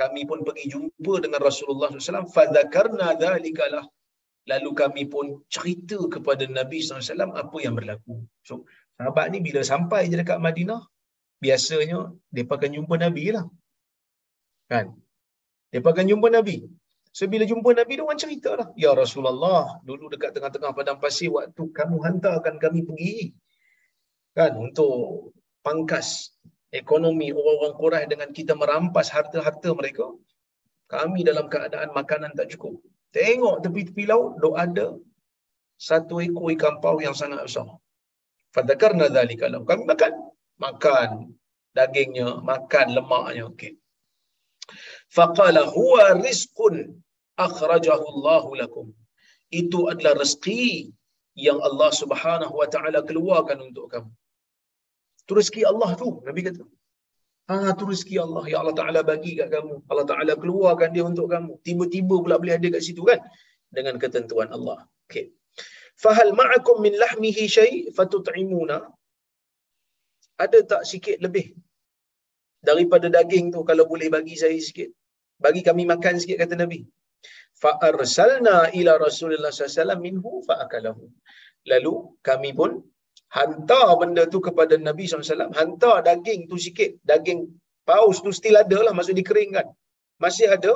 [0.00, 2.32] kami pun pergi jumpa dengan Rasulullah SAW.
[2.36, 3.84] Fadhakarna dhalikalah.
[4.50, 8.16] Lalu kami pun cerita kepada Nabi SAW apa yang berlaku.
[8.48, 10.82] So, sahabat ni bila sampai je dekat Madinah,
[11.44, 13.46] biasanya dia akan jumpa Nabi lah.
[14.70, 14.96] Kan?
[15.70, 16.64] Dia akan jumpa Nabi.
[17.14, 18.68] So, bila jumpa Nabi, dia cerita lah.
[18.74, 23.30] Ya Rasulullah, dulu dekat tengah-tengah padang pasir, waktu kamu hantarkan kami pergi.
[24.34, 24.58] Kan?
[24.58, 25.30] Untuk
[25.62, 26.34] pangkas
[26.74, 30.10] ekonomi orang-orang Quraisy dengan kita merampas harta-harta mereka,
[30.90, 32.82] kami dalam keadaan makanan tak cukup.
[33.14, 34.88] Tengok tepi-tepi laut, dok ada
[35.78, 37.66] satu ekor ikan paus yang sangat besar.
[38.54, 39.62] Fadakarna dzalika lahu.
[39.66, 40.12] Kami makan,
[40.58, 41.08] makan
[41.74, 43.50] dagingnya, makan lemaknya.
[43.50, 43.78] Okey.
[45.16, 46.74] Faqala huwa rizqun
[47.46, 48.86] akhrajahu Allah lakum.
[49.60, 50.92] Itu adalah rezeki
[51.46, 54.10] yang Allah Subhanahu wa taala keluarkan untuk kamu.
[55.26, 56.64] Tu rezeki Allah tu, Nabi kata.
[57.52, 58.44] Ah, tu rezeki Allah.
[58.52, 59.74] Ya Allah Ta'ala bagi kat kamu.
[59.90, 61.52] Allah Ta'ala keluarkan dia untuk kamu.
[61.66, 63.20] Tiba-tiba pula boleh ada kat situ kan?
[63.76, 64.78] Dengan ketentuan Allah.
[65.04, 65.28] Okay.
[66.02, 68.78] Fahal ma'akum min lahmihi syai' fatut'imuna.
[70.44, 71.52] Ada tak sikit lebih
[72.68, 74.90] daripada daging tu kalau boleh bagi saya sikit?
[75.44, 76.80] Bagi kami makan sikit kata Nabi.
[77.62, 81.04] Fa'arsalna ila Rasulullah SAW minhu fa'akalahu.
[81.72, 81.94] Lalu
[82.28, 82.70] kami pun
[83.36, 87.40] hantar benda tu kepada Nabi SAW, hantar daging tu sikit, daging
[87.88, 89.66] paus tu still ada lah, maksud dikeringkan.
[90.24, 90.74] Masih ada,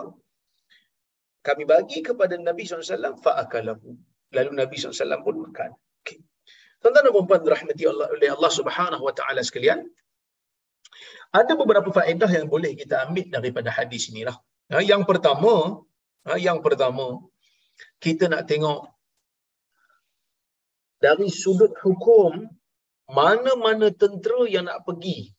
[1.48, 3.88] kami bagi kepada Nabi SAW, fa'akalahu.
[4.37, 5.70] Lalu Nabi SAW pun makan.
[6.03, 6.18] Okay.
[6.81, 9.81] Tuan-tuan dan puan rahmati Allah oleh Allah Subhanahu wa taala sekalian.
[11.28, 14.36] Ada beberapa faedah yang boleh kita ambil daripada hadis inilah.
[14.72, 15.84] Ha, yang pertama,
[16.24, 17.20] ha, yang pertama
[18.00, 18.88] kita nak tengok
[20.98, 22.48] dari sudut hukum
[23.08, 25.32] mana-mana tentera yang nak pergi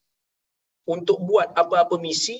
[0.89, 2.37] untuk buat apa-apa misi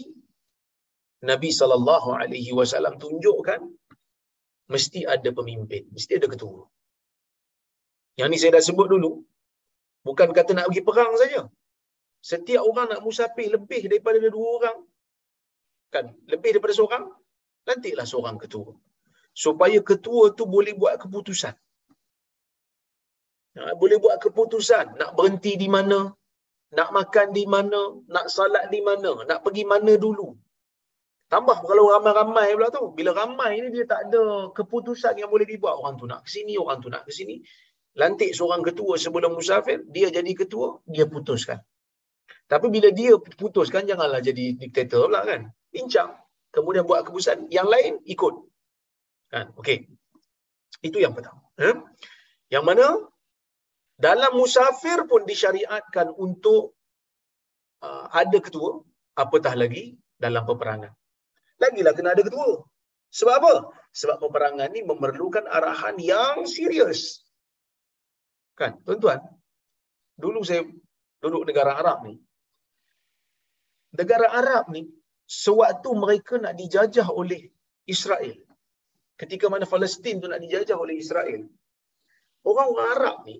[1.30, 3.62] Nabi sallallahu alaihi wasallam tunjukkan
[4.72, 6.64] mesti ada pemimpin, mesti ada ketua.
[8.20, 9.12] Yang ni saya dah sebut dulu.
[10.08, 11.42] Bukan kata nak pergi perang saja.
[12.20, 14.78] Setiap orang nak musafir lebih daripada dua orang.
[15.90, 16.06] Kan?
[16.28, 17.04] Lebih daripada seorang,
[17.66, 18.76] nantilah seorang ketua.
[19.32, 21.56] Supaya ketua tu boleh buat keputusan.
[23.60, 26.12] Ha, boleh buat keputusan nak berhenti di mana,
[26.76, 30.38] nak makan di mana, nak salat di mana, nak pergi mana dulu.
[31.30, 32.90] Tambah kalau ramai-ramai pula tu.
[32.98, 35.78] Bila ramai ni dia tak ada keputusan yang boleh dibuat.
[35.78, 37.38] Orang tu nak ke sini, orang tu nak ke sini.
[38.02, 41.62] Lantik seorang ketua sebelum musafir, dia jadi ketua, dia putuskan.
[42.50, 45.54] Tapi bila dia putuskan, janganlah jadi diktator pula kan.
[45.70, 46.18] Bincang.
[46.50, 48.36] Kemudian buat keputusan, yang lain ikut.
[49.30, 49.54] Kan?
[49.54, 49.86] Okey.
[50.82, 51.46] Itu yang pertama.
[51.62, 51.78] Eh?
[52.50, 52.86] Yang mana
[53.94, 56.74] dalam musafir pun disyariatkan untuk
[57.86, 58.82] uh, ada ketua,
[59.14, 60.90] apatah lagi dalam peperangan.
[61.60, 62.64] Lagilah kena ada ketua.
[63.12, 63.54] Sebab apa?
[63.92, 67.26] Sebab peperangan ni memerlukan arahan yang serius.
[68.56, 69.20] Kan, tuan-tuan?
[70.20, 70.64] Dulu saya
[71.20, 72.16] duduk negara Arab ni.
[73.96, 74.88] Negara Arab ni,
[75.26, 77.52] sewaktu mereka nak dijajah oleh
[77.86, 78.38] Israel.
[79.20, 81.44] Ketika mana Palestin tu nak dijajah oleh Israel.
[82.48, 83.36] Orang-orang Arab ni,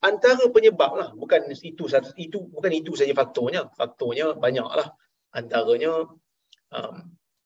[0.00, 1.84] antara penyebab lah bukan itu
[2.16, 4.96] itu bukan itu saja faktornya faktornya banyaklah
[5.36, 6.08] antaranya
[6.72, 6.94] um,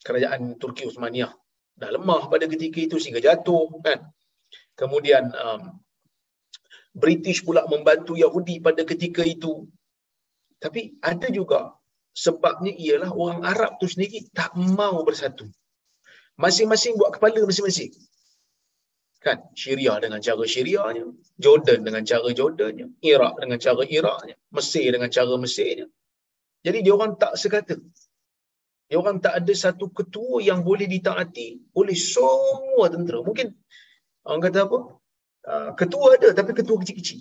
[0.06, 1.34] kerajaan Turki Uthmaniyah
[1.74, 4.06] dah lemah pada ketika itu sehingga jatuh kan
[4.78, 5.82] kemudian um,
[6.94, 9.66] British pula membantu Yahudi pada ketika itu.
[10.62, 11.74] Tapi ada juga
[12.14, 15.50] sebabnya ialah orang Arab tu sendiri tak mau bersatu.
[16.38, 17.90] Masing-masing buat kepala masing-masing.
[19.18, 19.40] Kan?
[19.56, 21.04] Syria dengan cara Syrianya,
[21.40, 25.86] Jordan dengan cara Jordannya, Iraq dengan cara Iraqnya, Mesir dengan cara Mesirnya.
[26.64, 27.76] Jadi dia orang tak sekata.
[28.88, 33.24] Dia orang tak ada satu ketua yang boleh ditaati oleh semua tentera.
[33.24, 33.48] Mungkin
[34.28, 34.78] orang kata apa?
[35.44, 37.20] Ah, ketua ada tapi ketua kecil-kecil.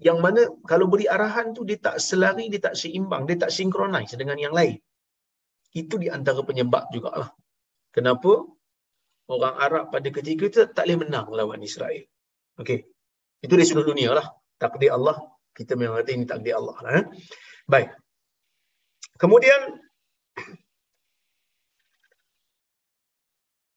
[0.00, 4.16] Yang mana kalau beri arahan tu dia tak selari, dia tak seimbang, dia tak synchronize
[4.16, 4.80] dengan yang lain.
[5.76, 7.30] Itu di antara penyebab jugalah.
[7.94, 8.48] Kenapa
[9.28, 12.04] orang Arab pada ketika itu tak boleh menang lawan Israel.
[12.60, 12.84] Okey.
[13.44, 14.26] Itu dari sudut dunia lah.
[14.56, 15.16] Takdir Allah.
[15.54, 16.92] Kita memang kata ini takdir Allah lah.
[17.00, 17.04] Eh?
[17.70, 17.88] Baik.
[19.20, 19.60] Kemudian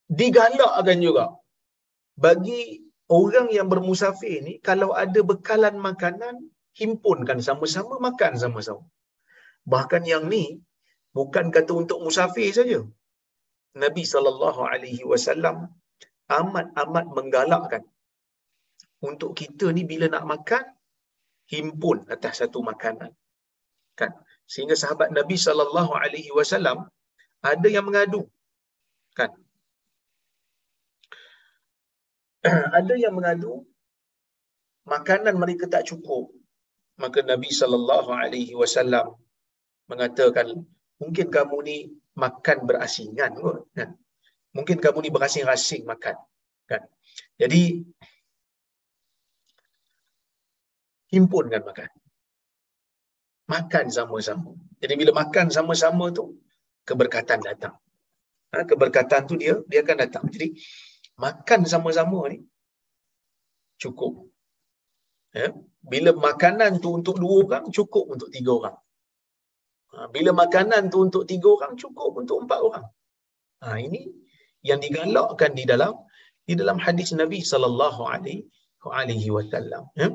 [0.10, 1.36] digalakkan juga
[2.17, 6.36] bagi orang yang bermusafir ni kalau ada bekalan makanan
[6.80, 8.86] himpunkan sama-sama makan sama-sama.
[9.74, 10.43] Bahkan yang ni
[11.17, 12.80] bukan kata untuk musafir saja.
[13.84, 15.58] Nabi sallallahu alaihi wasallam
[16.39, 17.84] amat-amat menggalakkan
[19.10, 20.63] untuk kita ni bila nak makan
[21.54, 23.12] himpun atas satu makanan.
[24.00, 24.12] Kan?
[24.52, 26.88] Sehingga sahabat Nabi sallallahu alaihi wasallam
[27.52, 28.22] ada yang mengadu.
[29.17, 29.32] Kan?
[32.80, 33.65] ada yang mengadu
[34.88, 36.32] makanan mereka tak cukup.
[36.97, 39.13] Maka Nabi sallallahu alaihi wasallam
[39.91, 40.47] mengatakan
[40.97, 41.78] mungkin kamu ni
[42.17, 43.93] makan berasingan kot kan.
[44.58, 46.17] Mungkin kamu ni berasing-asing makan
[46.65, 46.82] kan.
[47.38, 47.86] Jadi
[51.13, 51.89] himpunkan makan.
[53.47, 54.52] Makan sama-sama.
[54.82, 56.41] Jadi bila makan sama-sama tu
[56.84, 57.76] keberkatan datang.
[58.52, 60.26] Ha, keberkatan tu dia dia akan datang.
[60.34, 60.58] Jadi
[61.23, 62.39] makan sama-sama ni
[63.82, 64.13] cukup.
[65.38, 65.53] Ya.
[65.91, 68.77] Bila makanan tu untuk dua orang, cukup untuk tiga orang.
[69.93, 72.86] Ha, bila makanan tu untuk tiga orang, cukup untuk empat orang.
[73.63, 74.01] Ha, ini
[74.65, 75.93] yang digalakkan di dalam
[76.47, 79.84] di dalam hadis Nabi sallallahu alaihi wasallam.
[80.01, 80.10] Ya.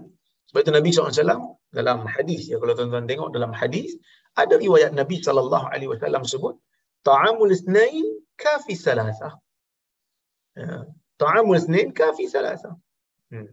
[0.53, 3.97] Sebab itu Nabi SAW dalam hadis, ya, kalau tuan-tuan tengok dalam hadis,
[4.37, 6.61] ada riwayat Nabi sallallahu alaihi wasallam sebut,
[7.09, 8.05] ta'amul isnain
[8.37, 9.41] kafi salasah.
[11.19, 12.75] Ta'amul isnain kafi salasah.
[13.31, 13.49] Hmm.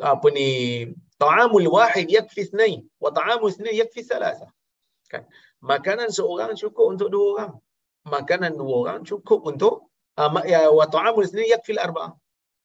[0.00, 0.48] Apa ni?
[1.20, 4.48] Ta'amul wahid yakfi isnain wa ta'amul isnain yakfi salasah.
[5.10, 5.26] Kan?
[5.60, 7.52] makanan seorang cukup untuk dua orang.
[8.08, 12.16] Makanan dua orang cukup untuk uh, ya wa ta'amul sendiri yakfil arba.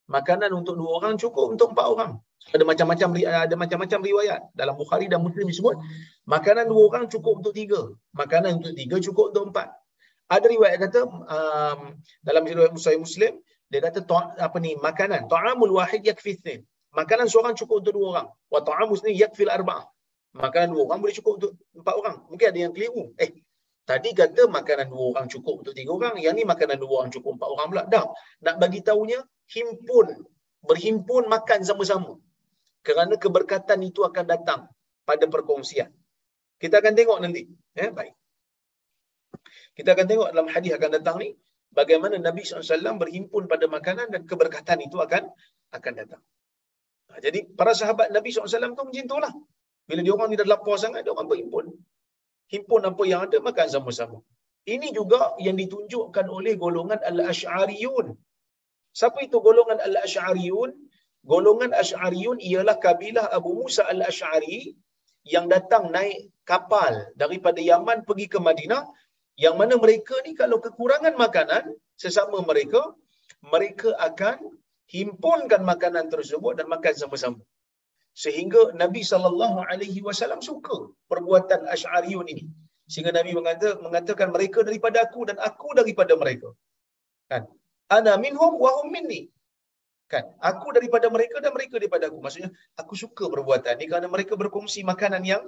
[0.08, 2.12] Makanan untuk dua orang cukup untuk empat orang.
[2.54, 5.82] Ada macam-macam ada macam-macam riwayat dalam Bukhari dan Muslim disebut
[6.30, 7.90] makanan dua orang cukup untuk tiga.
[8.16, 9.74] Makanan untuk tiga cukup untuk empat.
[10.30, 11.80] Ada riwayat kata um,
[12.22, 13.34] dalam riwayat Muslim Muslim
[13.72, 14.06] dia kata
[14.38, 16.38] apa ni makanan ta'amul wahid yakfi
[16.96, 18.28] Makanan seorang cukup untuk dua orang.
[18.48, 19.84] Wa ta'amul sendiri yakfil arba'ah
[20.36, 22.16] makanan dua orang boleh cukup untuk empat orang.
[22.28, 23.04] Mungkin ada yang keliru.
[23.16, 23.32] Eh,
[23.88, 26.20] tadi kata makanan dua orang cukup untuk tiga orang.
[26.20, 27.84] Yang ni makanan dua orang cukup empat orang pula.
[27.88, 28.06] Dah,
[28.44, 29.20] nak bagi tahunya,
[29.56, 30.08] himpun.
[30.66, 32.20] Berhimpun makan sama-sama.
[32.86, 34.62] Kerana keberkatan itu akan datang
[35.08, 35.90] pada perkongsian.
[36.60, 37.48] Kita akan tengok nanti.
[37.78, 38.14] Eh, baik.
[39.76, 41.36] Kita akan tengok dalam hadis akan datang ni,
[41.80, 45.24] bagaimana Nabi SAW berhimpun pada makanan dan keberkatan itu akan
[45.78, 46.24] akan datang.
[47.26, 49.34] Jadi para sahabat Nabi SAW tu macam itulah.
[49.90, 51.66] Bila dia orang tidak lapar sangat, dia orang berhimpun.
[52.54, 54.18] Himpun apa yang ada, makan sama-sama.
[54.74, 58.08] Ini juga yang ditunjukkan oleh golongan Al-Ash'ariyun.
[59.00, 60.72] Siapa itu golongan Al-Ash'ariyun?
[61.32, 64.74] Golongan Ash'ariyun ialah kabilah Abu Musa Al-Ash'ari
[65.34, 68.84] yang datang naik kapal daripada Yaman pergi ke Madinah
[69.44, 71.64] yang mana mereka ni kalau kekurangan makanan
[72.04, 72.82] sesama mereka
[73.54, 74.38] mereka akan
[74.96, 77.42] himpunkan makanan tersebut dan makan sama-sama.
[78.24, 80.78] Sehingga Nabi sallallahu alaihi wasallam suka
[81.12, 82.46] perbuatan Asy'ariyun ini.
[82.92, 86.50] Sehingga Nabi mengata, mengatakan mereka daripada aku dan aku daripada mereka.
[87.32, 87.44] Kan?
[87.98, 89.22] Ana minhum wa hum minni.
[90.14, 90.26] Kan?
[90.52, 92.22] Aku daripada mereka dan mereka daripada aku.
[92.26, 92.52] Maksudnya
[92.82, 95.44] aku suka perbuatan ini kerana mereka berkongsi makanan yang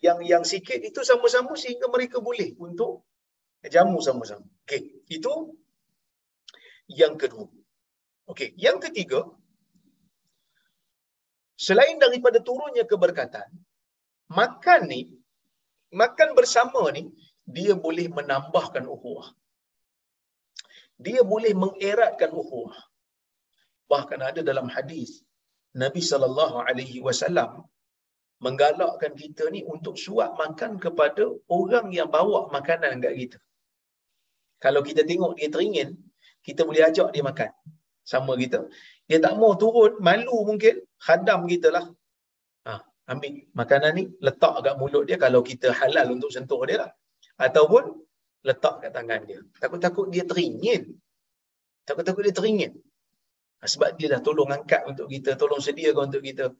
[0.00, 3.04] yang yang sikit itu sama-sama sehingga mereka boleh untuk
[3.68, 5.32] jamu sama-sama okey itu
[6.88, 7.48] yang kedua
[8.32, 9.28] okey yang ketiga
[11.66, 13.48] selain daripada turunnya keberkatan,
[14.32, 15.00] makan ni,
[15.92, 17.12] makan bersama ni,
[17.44, 19.28] dia boleh menambahkan ukhuwah.
[20.96, 22.76] Dia boleh mengeratkan ukhuwah.
[23.92, 25.20] Bahkan ada dalam hadis
[25.82, 27.68] Nabi sallallahu alaihi wasallam
[28.44, 31.24] menggalakkan kita ni untuk suap makan kepada
[31.58, 33.38] orang yang bawa makanan kat kita.
[34.64, 35.88] Kalau kita tengok dia teringin,
[36.46, 37.50] kita boleh ajak dia makan
[38.04, 38.68] sama kita.
[39.08, 41.86] Dia tak mau turun, malu mungkin, khadam kita lah.
[43.10, 46.90] ambil makanan ni letak kat mulut dia kalau kita halal untuk sentuh dia lah.
[47.46, 47.82] Ataupun
[48.46, 49.40] letak kat tangan dia.
[49.58, 50.94] Takut-takut dia teringin.
[51.88, 52.72] Takut-takut dia teringin.
[53.60, 56.54] Sebab dia dah tolong angkat untuk kita, tolong sediakan untuk kita.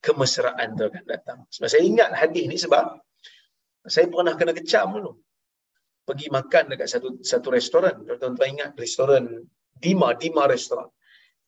[0.00, 1.38] Kemesraan tu akan datang.
[1.52, 2.84] Sebab saya ingat hadis ni sebab
[3.84, 5.12] saya pernah kena kecam dulu.
[6.08, 7.94] Pergi makan dekat satu satu restoran.
[8.08, 9.44] Tuan-tuan ingat restoran
[9.82, 10.88] Dima, Dima restoran.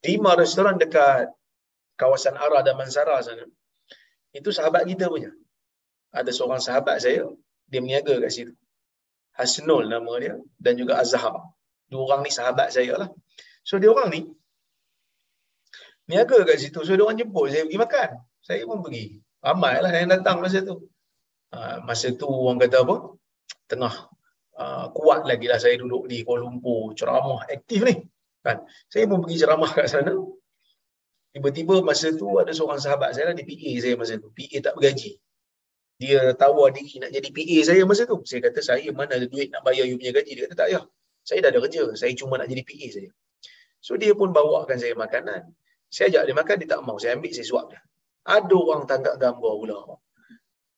[0.04, 1.32] Dima restoran dekat
[1.96, 3.48] kawasan Ara dan Mansara sana.
[4.36, 5.32] Itu sahabat kita punya.
[6.12, 7.24] Ada seorang sahabat saya,
[7.70, 8.54] dia meniaga kat situ.
[9.38, 11.40] Hasnul nama dia dan juga Azhar.
[11.90, 13.08] Dua orang ni sahabat saya lah.
[13.64, 14.20] So dia orang ni
[16.10, 16.78] niaga kat situ.
[16.86, 18.10] So dia orang jemput saya pergi makan.
[18.44, 19.04] Saya pun pergi.
[19.40, 20.76] Ramai lah yang datang masa tu.
[21.50, 22.96] Uh, masa tu orang kata apa?
[23.70, 23.94] Tengah
[24.60, 26.92] uh, kuat lagi lah saya duduk di Kuala Lumpur.
[26.92, 27.96] Ceramah aktif ni.
[28.44, 28.64] Kan?
[28.92, 30.14] Saya pun pergi ceramah kat sana.
[31.30, 34.28] Tiba-tiba masa tu ada seorang sahabat saya lah, di PA saya masa tu.
[34.34, 35.12] PA tak bergaji.
[36.00, 38.18] Dia tawar diri nak jadi PA saya masa tu.
[38.26, 40.32] Saya kata, saya mana ada duit nak bayar you punya gaji.
[40.36, 40.80] Dia kata, tak ya.
[41.22, 41.82] Saya dah ada kerja.
[41.94, 43.10] Saya cuma nak jadi PA saja.
[43.80, 45.52] So dia pun bawakan saya makanan.
[45.90, 46.96] Saya ajak dia makan, dia tak mau.
[46.98, 47.80] Saya ambil, saya suap dia.
[48.26, 49.78] Ada orang tangkap gambar pula.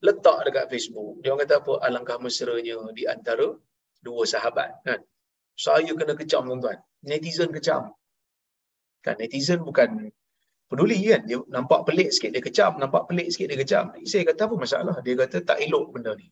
[0.02, 1.22] Letak dekat Facebook.
[1.22, 1.72] Dia orang kata apa?
[1.86, 3.54] Alangkah mesranya di antara
[4.02, 4.82] dua sahabat.
[4.84, 5.00] Kan?
[5.56, 6.78] Saya kena kecam tuan-tuan.
[7.06, 7.94] Netizen kecam.
[9.02, 10.10] Kan netizen bukan
[10.66, 11.22] peduli kan.
[11.26, 13.84] Dia nampak pelik sikit dia kecam, nampak pelik sikit dia kecam.
[14.06, 14.94] Saya kata apa masalah?
[15.04, 16.26] Dia kata tak elok benda ni.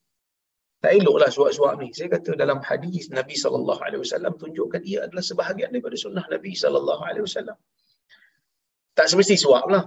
[0.80, 1.92] Tak eloklah suap-suap ni.
[1.92, 6.56] Saya kata dalam hadis Nabi sallallahu alaihi wasallam tunjukkan ia adalah sebahagian daripada sunnah Nabi
[6.56, 7.56] sallallahu alaihi wasallam.
[8.96, 9.84] Tak semesti suap lah.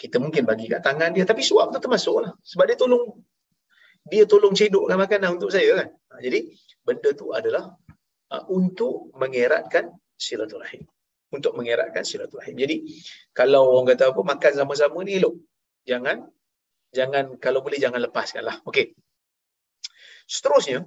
[0.00, 2.32] Kita mungkin bagi kat tangan dia tapi suap tu termasuk lah.
[2.40, 3.04] Sebab dia tolong
[4.08, 5.88] dia tolong cedokkan makanan untuk saya kan.
[5.92, 6.48] Ha, jadi
[6.86, 7.72] benda tu adalah
[8.32, 10.84] uh, untuk mengeratkan silaturahim
[11.30, 12.58] untuk mengeratkan silaturahim.
[12.58, 12.76] Jadi
[13.30, 15.38] kalau orang kata apa makan sama-sama ni elok.
[15.86, 16.26] Jangan
[16.90, 18.58] jangan kalau boleh jangan lepaskanlah.
[18.66, 18.92] Okey.
[20.26, 20.82] Seterusnya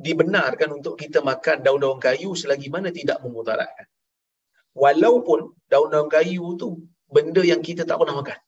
[0.00, 3.84] dibenarkan untuk kita makan daun-daun kayu selagi mana tidak memudaratkan.
[4.72, 8.38] Walaupun daun-daun kayu tu benda yang kita tak pernah makan.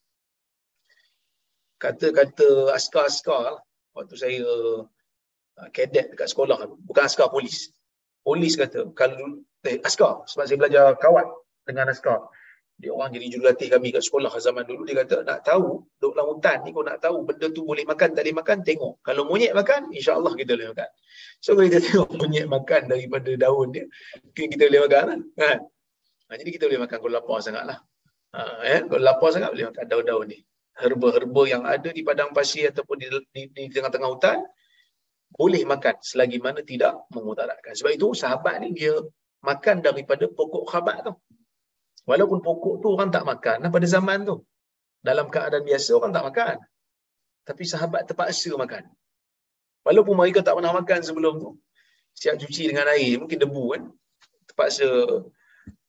[1.76, 3.58] Kata-kata askar-askar lah.
[3.92, 4.48] waktu saya
[5.72, 7.70] kadet uh, dekat sekolah bukan askar polis.
[8.22, 11.26] Polis kata kalau eh, askar sebab saya belajar kawat
[11.66, 12.26] dengan askar.
[12.82, 16.26] Dia orang jadi jurulatih kami kat sekolah zaman dulu dia kata nak tahu duduk dalam
[16.34, 18.94] hutan ni kau nak tahu benda tu boleh makan tak boleh makan tengok.
[19.07, 20.90] Kalau monyet makan insyaAllah kita boleh makan.
[21.38, 23.86] So kita tengok monyet makan daripada daun dia
[24.24, 25.59] mungkin kita boleh makan lah kan?
[26.26, 27.78] Ha, jadi kita boleh makan kalau lapar sangat lah
[28.34, 28.80] ha, eh?
[28.88, 30.38] kalau lapar sangat boleh makan daun-daun ni.
[30.72, 34.40] Herba-herba yang ada di padang pasir ataupun di, di, di tengah-tengah hutan
[35.32, 38.94] boleh makan selagi mana tidak memudaratkan sebab itu sahabat ni dia
[39.42, 41.12] makan daripada pokok khabat tu.
[42.06, 44.42] Walaupun pokok tu orang tak makan pada zaman tu.
[45.02, 46.56] Dalam keadaan biasa orang tak makan.
[47.42, 48.86] Tapi sahabat terpaksa makan.
[49.82, 51.50] Walaupun mereka tak pernah makan sebelum tu.
[52.14, 53.82] Siap cuci dengan air, mungkin debu kan.
[54.46, 54.86] Terpaksa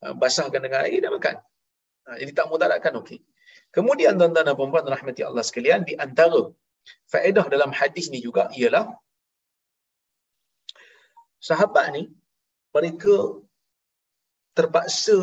[0.02, 1.36] uh, basahkan dengan air dan makan.
[2.10, 3.22] Ha, jadi tak mudaratkan okey.
[3.70, 6.54] Kemudian tuan-tuan dan puan-puan rahmati Allah sekalian di antara
[7.10, 8.86] faedah dalam hadis ni juga ialah
[11.48, 12.04] sahabat ni
[12.76, 13.16] mereka
[14.58, 15.18] terpaksa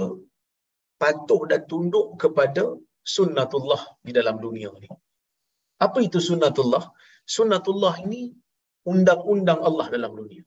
[1.01, 2.65] patuh dan tunduk kepada
[3.01, 4.89] sunnatullah di dalam dunia ni.
[5.81, 6.85] Apa itu sunnatullah?
[7.25, 8.37] Sunnatullah ini
[8.85, 10.45] undang-undang Allah dalam dunia.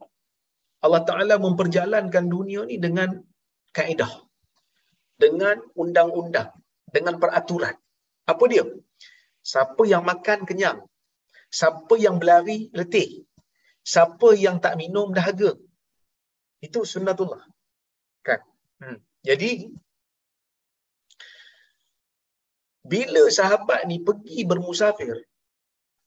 [0.84, 3.10] Allah Ta'ala memperjalankan dunia ni dengan
[3.74, 4.14] kaedah.
[5.18, 6.54] Dengan undang-undang.
[6.86, 7.74] Dengan peraturan.
[8.30, 8.68] Apa dia?
[9.42, 10.80] Siapa yang makan kenyang.
[11.50, 13.26] Siapa yang berlari letih.
[13.84, 15.52] Siapa yang tak minum dahaga.
[16.64, 17.44] Itu sunnatullah.
[18.24, 18.40] Kan?
[18.80, 19.00] Hmm.
[19.28, 19.52] Jadi,
[22.84, 25.28] bila sahabat ni pergi bermusafir,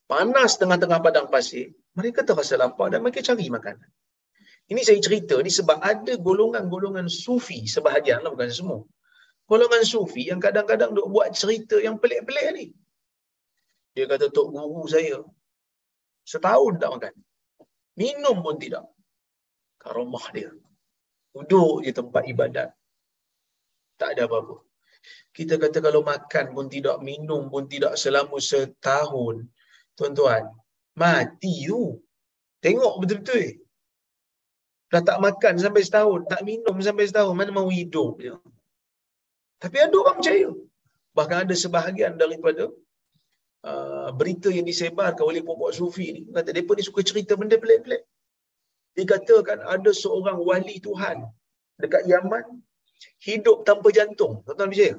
[0.09, 3.89] panas tengah-tengah padang pasir, mereka terasa lapar dan mereka cari makanan.
[4.67, 8.81] Ini saya cerita ni sebab ada golongan-golongan sufi sebahagian lah, bukan semua.
[9.47, 12.67] Golongan sufi yang kadang-kadang duk buat cerita yang pelik-pelik ni.
[13.95, 15.23] Dia kata, Tok Guru saya,
[16.27, 17.15] setahun tak makan.
[17.97, 18.85] Minum pun tidak
[19.87, 20.51] karomah dia.
[21.33, 22.69] Duduk je tempat ibadat.
[24.01, 24.57] Tak ada apa-apa.
[25.37, 29.47] Kita kata kalau makan pun tidak, minum pun tidak selama setahun.
[29.97, 30.45] Tuan-tuan,
[30.99, 32.01] mati tu.
[32.65, 33.63] Tengok betul-betul.
[34.91, 38.35] Dah tak makan sampai setahun, tak minum sampai setahun, mana mau hidup je.
[39.63, 40.49] Tapi ada orang percaya.
[41.17, 42.69] Bahkan ada sebahagian daripada
[43.71, 46.23] uh, berita yang disebarkan oleh pokok sufi ni.
[46.31, 48.03] Kata mereka ni suka cerita benda pelik-pelik
[48.97, 51.21] dikatakan ada seorang wali Tuhan
[51.77, 52.65] dekat Yaman
[53.21, 54.41] hidup tanpa jantung.
[54.49, 54.97] Tuan-tuan percaya?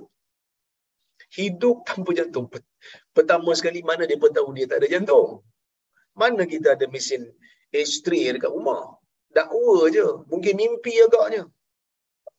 [1.33, 2.45] Hidup tanpa jantung.
[3.11, 5.41] Pertama sekali, mana pun tahu dia tak ada jantung?
[6.13, 7.25] Mana kita ada mesin
[7.73, 9.01] H3 dekat rumah?
[9.33, 10.05] Dakwa je.
[10.29, 11.49] Mungkin mimpi agaknya.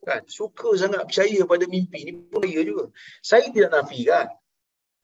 [0.06, 0.22] Kan?
[0.30, 2.84] Suka sangat percaya pada mimpi ni pun juga.
[3.20, 4.30] Saya tidak nafikan.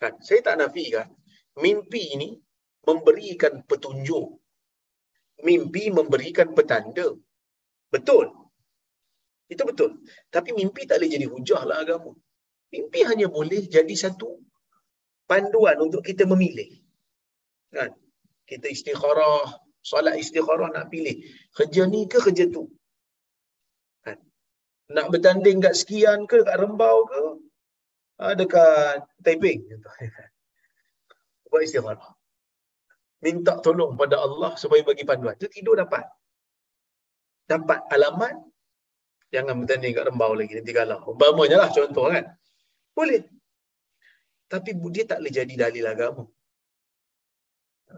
[0.00, 0.18] Kan?
[0.26, 1.08] Saya tak nafikan.
[1.58, 2.28] Mimpi ni
[2.84, 4.26] memberikan petunjuk.
[5.46, 7.14] Mimpi memberikan petanda.
[7.90, 8.30] Betul.
[9.46, 9.90] Itu betul.
[10.34, 12.12] Tapi mimpi tak boleh jadi hujah lah agama.
[12.72, 14.40] Mimpi hanya boleh jadi satu
[15.30, 16.70] panduan untuk kita memilih.
[17.70, 17.92] Kan?
[18.44, 19.46] Kita istikharah,
[19.78, 21.22] solat istikharah nak pilih.
[21.54, 22.66] Kerja ni ke kerja tu?
[24.04, 24.18] Kan?
[24.90, 27.22] Nak bertanding kat sekian ke, kat rembau ke?
[28.18, 29.66] Dekat Taiping.
[31.50, 32.14] Buat istikharah.
[33.24, 35.34] Minta tolong pada Allah supaya bagi panduan.
[35.40, 36.04] Itu tidur dapat.
[37.48, 38.36] Dapat alamat.
[39.32, 40.54] Jangan bertanding kat rembau lagi.
[40.54, 41.00] Nanti kalah.
[41.08, 42.24] Umpamanya lah contoh kan.
[42.94, 43.26] Boleh.
[44.46, 46.22] Tapi dia tak boleh jadi dalil agama.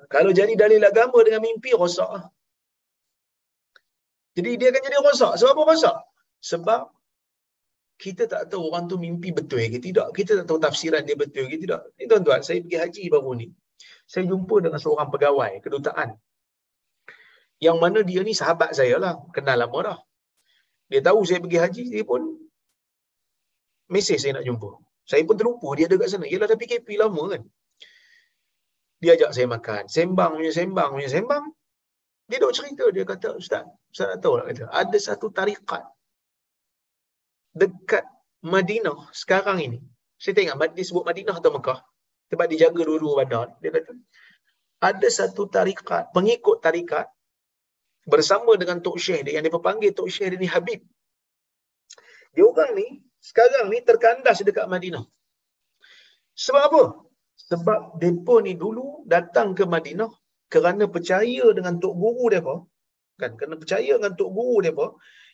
[0.08, 2.24] Kalau jadi dalil agama dengan mimpi, rosak lah.
[4.36, 5.32] Jadi dia akan jadi rosak.
[5.40, 5.96] Sebab apa rosak?
[6.40, 6.80] Sebab
[7.96, 10.12] kita tak tahu orang tu mimpi betul ke tidak.
[10.12, 11.80] Kita tak tahu tafsiran dia betul ke tidak.
[11.96, 13.48] Ini tuan-tuan, saya pergi haji baru ni.
[14.04, 16.08] Saya jumpa dengan seorang pegawai kedutaan.
[17.56, 19.16] Yang mana dia ni sahabat saya lah.
[19.32, 19.98] Kenal lama dah.
[20.92, 22.22] Dia tahu saya pergi haji, dia pun
[23.88, 24.70] mesej saya nak jumpa.
[25.08, 26.26] Saya pun terlupa dia ada kat sana.
[26.28, 27.42] Yelah dah PKP lama kan.
[29.00, 29.82] Dia ajak saya makan.
[29.88, 31.44] Sembang punya sembang punya sembang.
[32.28, 32.84] Dia duk cerita.
[32.92, 34.64] Dia kata, Ustaz, Ustaz nak tahu tak kata.
[34.68, 35.95] Ada satu tarikat
[37.56, 38.04] dekat
[38.44, 39.78] Madinah sekarang ini.
[40.20, 41.80] Saya tengok dia sebut Madinah atau Mekah.
[42.28, 43.46] Sebab dia jaga dua-dua bandar.
[43.62, 43.96] Dia kata,
[44.82, 47.08] ada satu tarikat, pengikut tarikat
[48.06, 50.80] bersama dengan Tok Syekh dia yang dia panggil Tok Syekh dia ni Habib.
[52.36, 52.86] Dia orang ni
[53.18, 55.04] sekarang ni terkandas dekat Madinah.
[56.36, 56.82] Sebab apa?
[57.48, 60.12] Sebab depa ni dulu datang ke Madinah
[60.52, 62.54] kerana percaya dengan tok guru depa.
[63.16, 64.86] Kan kerana percaya dengan tok guru depa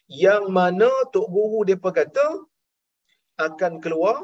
[0.08, 2.26] yang mana tok guru depa kata
[3.46, 4.16] akan keluar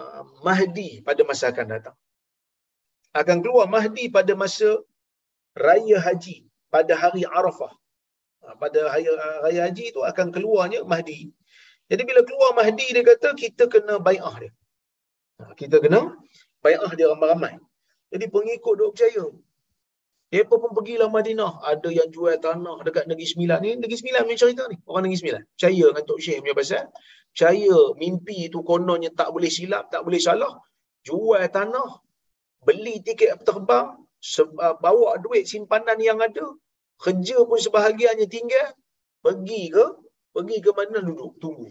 [0.00, 1.96] uh, Mahdi pada masa akan datang.
[3.12, 4.80] Akan keluar Mahdi pada masa
[5.52, 7.72] raya haji pada hari Arafah.
[8.42, 9.12] Ha, pada raya,
[9.44, 11.28] raya haji tu akan keluarnya Mahdi.
[11.90, 14.52] Jadi bila keluar Mahdi dia kata kita kena bai'ah dia.
[15.60, 16.16] Kita kena
[16.64, 17.60] bai'ah dia ramai-ramai.
[18.12, 19.24] Jadi pengikut duk percaya.
[20.32, 21.60] Mereka pun pergilah Madinah.
[21.60, 23.76] Ada yang jual tanah dekat Negeri Sembilan ni.
[23.76, 24.80] Negeri Sembilan punya cerita ni.
[24.88, 25.42] Orang Negeri Sembilan.
[25.52, 26.84] Percaya dengan Tok Syekh punya pasal.
[27.28, 30.56] Percaya mimpi tu kononnya tak boleh silap, tak boleh salah.
[31.04, 32.00] Jual tanah.
[32.64, 33.92] Beli tiket terbang.
[34.56, 36.48] Bawa duit simpanan yang ada
[36.96, 38.72] kerja pun sebahagiannya tinggal,
[39.20, 39.84] pergi ke?
[40.32, 41.36] Pergi ke mana duduk?
[41.42, 41.68] Tunggu.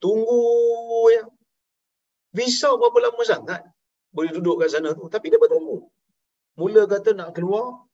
[0.00, 1.28] Tunggu ya.
[2.32, 3.60] Visa berapa lama sangat
[4.08, 5.04] boleh duduk kat sana tu.
[5.12, 5.84] Tapi dia bertunggu.
[6.60, 7.86] Mula kata nak keluar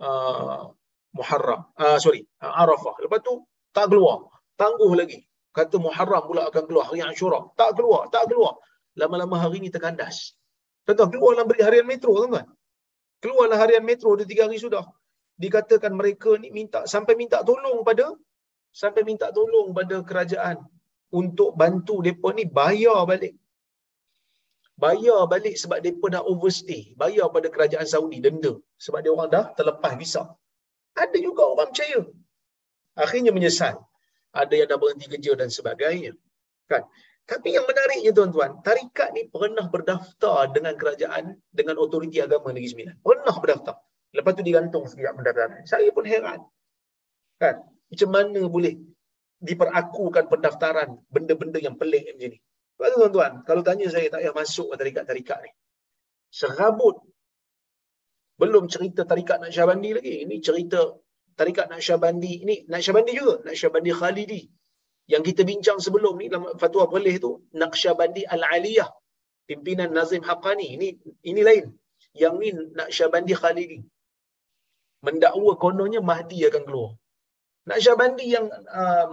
[0.00, 0.72] uh,
[1.16, 1.68] Muharram.
[1.76, 2.96] Uh, sorry, uh, Arafah.
[3.04, 4.28] Lepas tu tak keluar.
[4.56, 5.20] Tangguh lagi.
[5.52, 7.40] Kata Muharram pula akan keluar hari Ashura.
[7.56, 8.60] Tak keluar, tak keluar.
[8.96, 10.36] Lama-lama hari ni terkandas.
[10.84, 12.46] Tuan-tuan, keluar dalam harian metro tuan-tuan.
[13.20, 14.84] Keluarlah harian metro dia tiga hari sudah
[15.36, 18.06] dikatakan mereka ni minta sampai minta tolong pada
[18.72, 20.56] sampai minta tolong pada kerajaan
[21.12, 23.36] untuk bantu depa ni bayar balik.
[24.76, 26.92] Bayar balik sebab depa dah overstay.
[27.00, 30.22] Bayar pada kerajaan Saudi denda sebab dia orang dah terlepas visa.
[30.96, 32.00] Ada juga orang percaya.
[32.96, 33.76] Akhirnya menyesal.
[34.36, 36.12] Ada yang dah berhenti kerja dan sebagainya.
[36.68, 36.84] Kan?
[37.26, 42.94] Tapi yang menariknya tuan-tuan, tarikat ni pernah berdaftar dengan kerajaan, dengan otoriti agama Negeri Sembilan.
[43.02, 43.76] Pernah berdaftar.
[44.14, 45.50] Lepas tu digantung sekejap pendaftaran.
[45.66, 46.40] Saya pun heran.
[47.40, 47.64] Kan?
[47.64, 48.76] Macam mana boleh
[49.40, 52.38] diperakukan pendaftaran benda-benda yang pelik macam ni.
[52.76, 55.50] Lepas tu tuan-tuan, kalau tanya saya tak payah masuk ke tarikat-tarikat ni.
[56.28, 56.96] Serabut.
[58.36, 60.14] Belum cerita tarikat Naqsyabandi lagi.
[60.28, 60.80] Ini cerita
[61.40, 62.32] tarikat Naqsyabandi.
[62.44, 63.34] Ini Naqsyabandi juga.
[63.48, 64.42] Naqsyabandi Khalidi.
[65.08, 66.28] Yang kita bincang sebelum ni
[66.60, 67.48] fatwa perlih tu.
[67.56, 68.92] Naqsyabandi Al-Aliyah.
[69.48, 70.76] Pimpinan Nazim Haqqani.
[70.76, 70.88] Ini
[71.24, 71.64] ini lain.
[72.12, 73.80] Yang ni Naqsyabandi Khalidi
[75.06, 76.90] mendakwa kononnya Mahdi akan keluar.
[77.66, 79.12] Nak Syabandi yang um,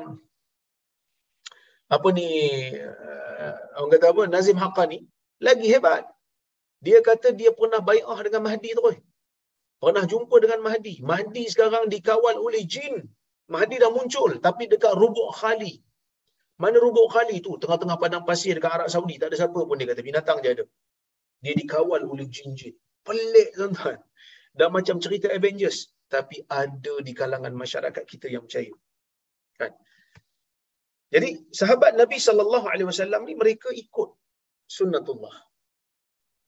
[1.95, 2.27] apa ni
[2.79, 4.99] uh, orang kata apa Nazim Haqqani
[5.47, 6.03] lagi hebat.
[6.85, 8.97] Dia kata dia pernah bai'ah dengan Mahdi terus.
[9.83, 10.95] Pernah jumpa dengan Mahdi.
[11.11, 12.95] Mahdi sekarang dikawal oleh jin.
[13.53, 15.73] Mahdi dah muncul tapi dekat Rubuk Khali.
[16.63, 17.51] Mana Rubuk Khali tu?
[17.61, 19.15] Tengah-tengah padang pasir dekat Arab Saudi.
[19.21, 20.01] Tak ada siapa pun dia kata.
[20.09, 20.65] Binatang je ada.
[21.43, 22.75] Dia dikawal oleh jin-jin.
[23.07, 23.99] Pelik tuan-tuan
[24.53, 28.69] dan macam cerita Avengers tapi ada di kalangan masyarakat kita yang percaya
[29.57, 29.73] kan
[31.13, 34.09] Jadi sahabat Nabi sallallahu alaihi wasallam ni mereka ikut
[34.65, 35.35] sunnatullah.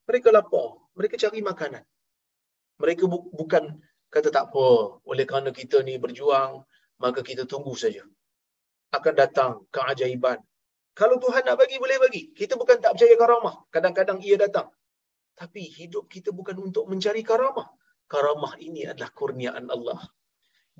[0.10, 1.84] Mereka lapar, mereka cari makanan.
[2.82, 3.64] Mereka bu- bukan
[4.14, 4.68] kata tak apa,
[5.12, 6.66] oleh kerana kita ni berjuang,
[7.04, 8.02] maka kita tunggu saja.
[8.98, 10.42] Akan datang keajaiban.
[10.96, 12.22] Kalau Tuhan nak bagi, boleh bagi.
[12.32, 13.56] Kita bukan tak percaya karamah.
[13.68, 14.72] Kadang-kadang ia datang.
[15.36, 17.68] Tapi hidup kita bukan untuk mencari karamah.
[18.08, 20.00] Karamah ini adalah kurniaan Allah.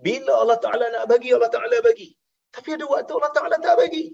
[0.06, 2.16] Bila Allah Ta'ala nak bagi, Allah Ta'ala bagi.
[2.56, 4.06] Tapi ada waktu Allah Ta'ala tak bagi.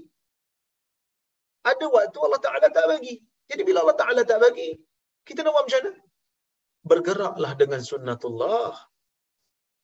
[1.62, 3.22] Ada waktu Allah Ta'ala tak bagi.
[3.46, 4.70] Jadi bila Allah Ta'ala tak bagi,
[5.28, 5.92] kita nak buat macam mana?
[6.82, 8.74] Bergeraklah dengan sunnatullah.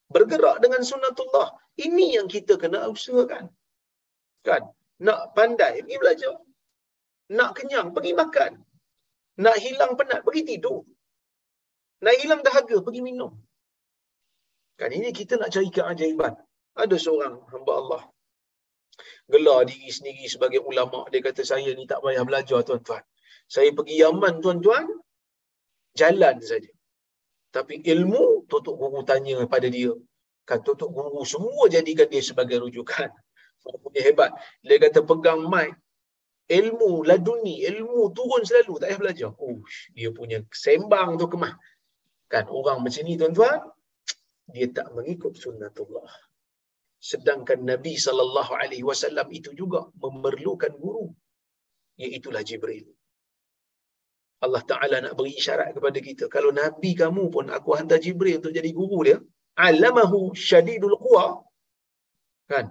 [0.09, 1.53] Bergerak dengan sunnatullah.
[1.77, 3.53] Ini yang kita kena usahakan.
[4.41, 4.63] Kan?
[5.05, 6.35] Nak pandai, pergi belajar.
[7.37, 8.51] Nak kenyang, pergi makan.
[9.37, 10.81] Nak hilang penat, pergi tidur.
[12.01, 13.37] Nak hilang dahaga, pergi minum.
[14.81, 16.33] Kan ini kita nak cari keajaiban.
[16.73, 18.01] Ada seorang hamba Allah.
[19.27, 21.05] Gelar diri sendiri sebagai ulama.
[21.11, 23.03] Dia kata saya ni tak payah belajar tuan-tuan.
[23.47, 24.85] Saya pergi Yaman tuan-tuan.
[25.97, 26.71] Jalan saja.
[27.51, 29.93] Tapi ilmu tutup guru tanya pada dia.
[30.45, 33.09] Kan tutup guru semua jadikan dia sebagai rujukan.
[33.93, 34.31] Dia hebat.
[34.63, 35.75] Dia kata pegang mic.
[36.47, 38.79] Ilmu laduni, ilmu turun selalu.
[38.79, 39.29] Tak payah belajar.
[39.35, 41.59] Ush, dia punya sembang tu kemah.
[42.31, 43.59] Kan orang macam ni tuan-tuan.
[44.47, 46.07] Dia tak mengikut sunnatullah.
[46.99, 51.13] Sedangkan Nabi sallallahu alaihi wasallam itu juga memerlukan guru.
[51.97, 52.85] Iaitulah Jibril.
[54.45, 56.25] Allah Ta'ala nak beri isyarat kepada kita.
[56.29, 59.17] Kalau Nabi kamu pun aku hantar Jibril untuk jadi guru dia.
[59.57, 61.41] Alamahu syadidul quwa.
[62.45, 62.69] Kan?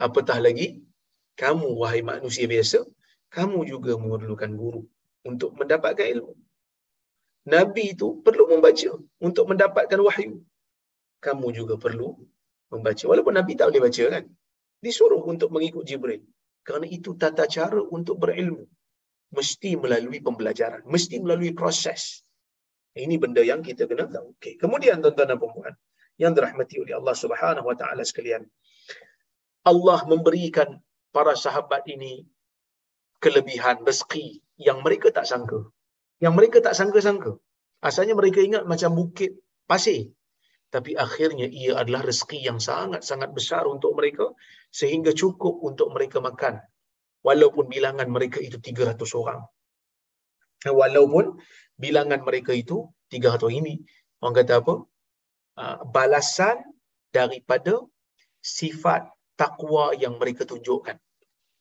[0.00, 0.80] Apatah lagi,
[1.36, 2.78] kamu wahai manusia biasa,
[3.36, 4.82] kamu juga memerlukan guru
[5.28, 6.32] untuk mendapatkan ilmu.
[7.44, 8.90] Nabi itu perlu membaca
[9.20, 10.40] untuk mendapatkan wahyu.
[11.20, 12.16] Kamu juga perlu
[12.72, 13.04] membaca.
[13.04, 14.24] Walaupun Nabi tak boleh baca kan.
[14.84, 16.22] Disuruh untuk mengikut Jibril.
[16.64, 18.64] Kerana itu tata cara untuk berilmu.
[19.34, 20.84] Mesti melalui pembelajaran.
[20.88, 22.24] Mesti melalui proses.
[22.94, 24.38] Ini benda yang kita kena tahu.
[24.38, 24.54] Okay.
[24.54, 25.74] Kemudian tuan-tuan dan puan
[26.14, 28.46] yang dirahmati oleh Allah Subhanahu Wa Taala sekalian.
[29.66, 30.78] Allah memberikan
[31.10, 32.22] para sahabat ini
[33.18, 35.72] kelebihan rezeki yang mereka tak sangka.
[36.22, 37.40] Yang mereka tak sangka-sangka.
[37.82, 40.14] Asalnya mereka ingat macam bukit pasir.
[40.74, 44.26] Tapi akhirnya ia adalah rezeki yang sangat-sangat besar untuk mereka
[44.74, 46.58] sehingga cukup untuk mereka makan.
[47.22, 49.40] Walaupun bilangan mereka itu 300 orang.
[50.66, 51.38] Walaupun
[51.78, 53.74] bilangan mereka itu 300 ini.
[54.18, 54.74] Orang kata apa?
[55.62, 56.58] Ah, balasan
[57.14, 57.78] daripada
[58.42, 60.98] sifat takwa yang mereka tunjukkan.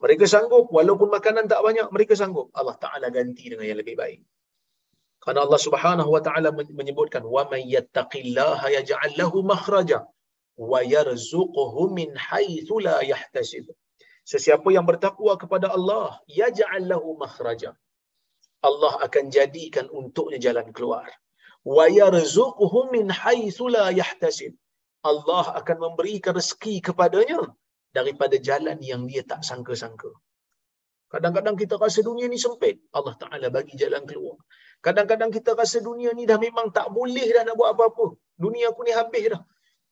[0.01, 2.49] Mereka sanggup walaupun makanan tak banyak mereka sanggup.
[2.57, 4.19] Allah Taala ganti dengan yang lebih baik.
[5.23, 6.49] Karena Allah Subhanahu wa taala
[6.79, 9.99] menyebutkan wa may yattaqillaha yaj'al lahu makhraja
[10.71, 13.65] wa yarzuquhu min haitsu la yahtasib.
[14.31, 17.71] Sesiapa yang bertakwa kepada Allah, yaj'al lahu makhraja.
[18.69, 21.07] Allah akan jadikan untuknya jalan keluar.
[21.75, 24.53] Wa yarzuquhu min haitsu la yahtasib.
[25.11, 27.39] Allah akan memberikan rezeki kepadanya
[27.97, 30.11] daripada jalan yang dia tak sangka-sangka.
[31.13, 34.39] Kadang-kadang kita rasa dunia ni sempit, Allah Taala bagi jalan keluar.
[34.85, 38.05] Kadang-kadang kita rasa dunia ni dah memang tak boleh dah nak buat apa-apa.
[38.43, 39.43] Dunia aku ni habis dah.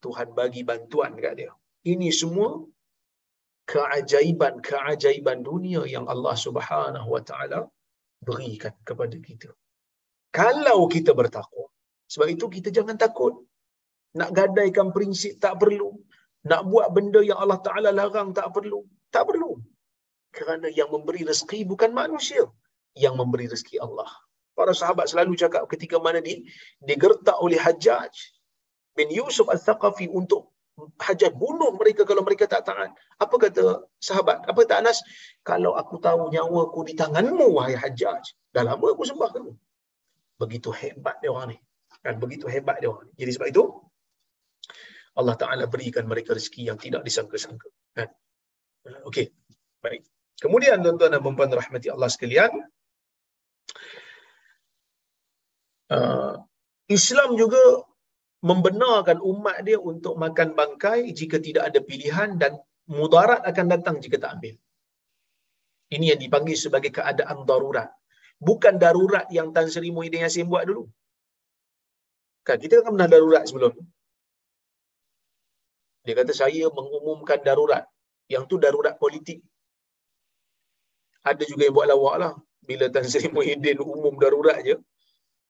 [0.03, 1.51] Tuhan bagi bantuan dekat dia.
[1.93, 2.49] Ini semua
[3.71, 7.59] keajaiban-keajaiban dunia yang Allah Subhanahu Wa Taala
[8.27, 9.49] berikan kepada kita.
[10.39, 11.67] Kalau kita bertakwa.
[12.11, 13.33] Sebab itu kita jangan takut.
[14.19, 15.89] Nak gadaikan prinsip tak perlu.
[16.49, 18.81] Nak buat benda yang Allah Ta'ala larang tak perlu.
[19.13, 19.51] Tak perlu.
[20.37, 22.43] Kerana yang memberi rezeki bukan manusia.
[23.03, 24.11] Yang memberi rezeki Allah.
[24.51, 26.43] Para sahabat selalu cakap ketika mana di,
[26.83, 28.11] digertak oleh Hajjaj
[28.93, 30.51] bin Yusuf al-Thaqafi untuk
[30.99, 32.91] Hajjaj bunuh mereka kalau mereka tak taat.
[33.21, 34.43] Apa kata sahabat?
[34.49, 35.03] Apa kata Anas?
[35.45, 38.23] Kalau aku tahu nyawa aku di tanganmu, wahai Hajjaj.
[38.49, 39.53] Dah lama aku sembah kamu.
[40.41, 41.57] Begitu hebat dia orang ni.
[42.01, 42.17] Kan?
[42.17, 43.13] Begitu hebat dia orang ni.
[43.19, 43.63] Jadi sebab itu,
[45.19, 47.67] Allah Ta'ala berikan mereka rezeki yang tidak disangka-sangka.
[47.93, 48.09] Kan?
[49.05, 49.29] Okey,
[49.83, 50.01] baik.
[50.41, 52.49] Kemudian tuan-tuan dan puan rahmati Allah sekalian,
[55.95, 56.33] uh,
[56.97, 57.61] Islam juga
[58.49, 62.57] membenarkan umat dia untuk makan bangkai jika tidak ada pilihan dan
[62.89, 64.55] mudarat akan datang jika tak ambil.
[65.95, 67.89] Ini yang dipanggil sebagai keadaan darurat.
[68.47, 70.83] Bukan darurat yang Tan Sri Muhyiddin Yassin buat dulu.
[72.47, 73.73] Kan kita kan pernah darurat sebelum.
[76.05, 77.85] Dia kata saya mengumumkan darurat.
[78.33, 79.39] Yang tu darurat politik.
[81.21, 82.33] Ada juga yang buat lawak lah.
[82.65, 84.75] Bila Tan Sri Muhyiddin umum darurat je,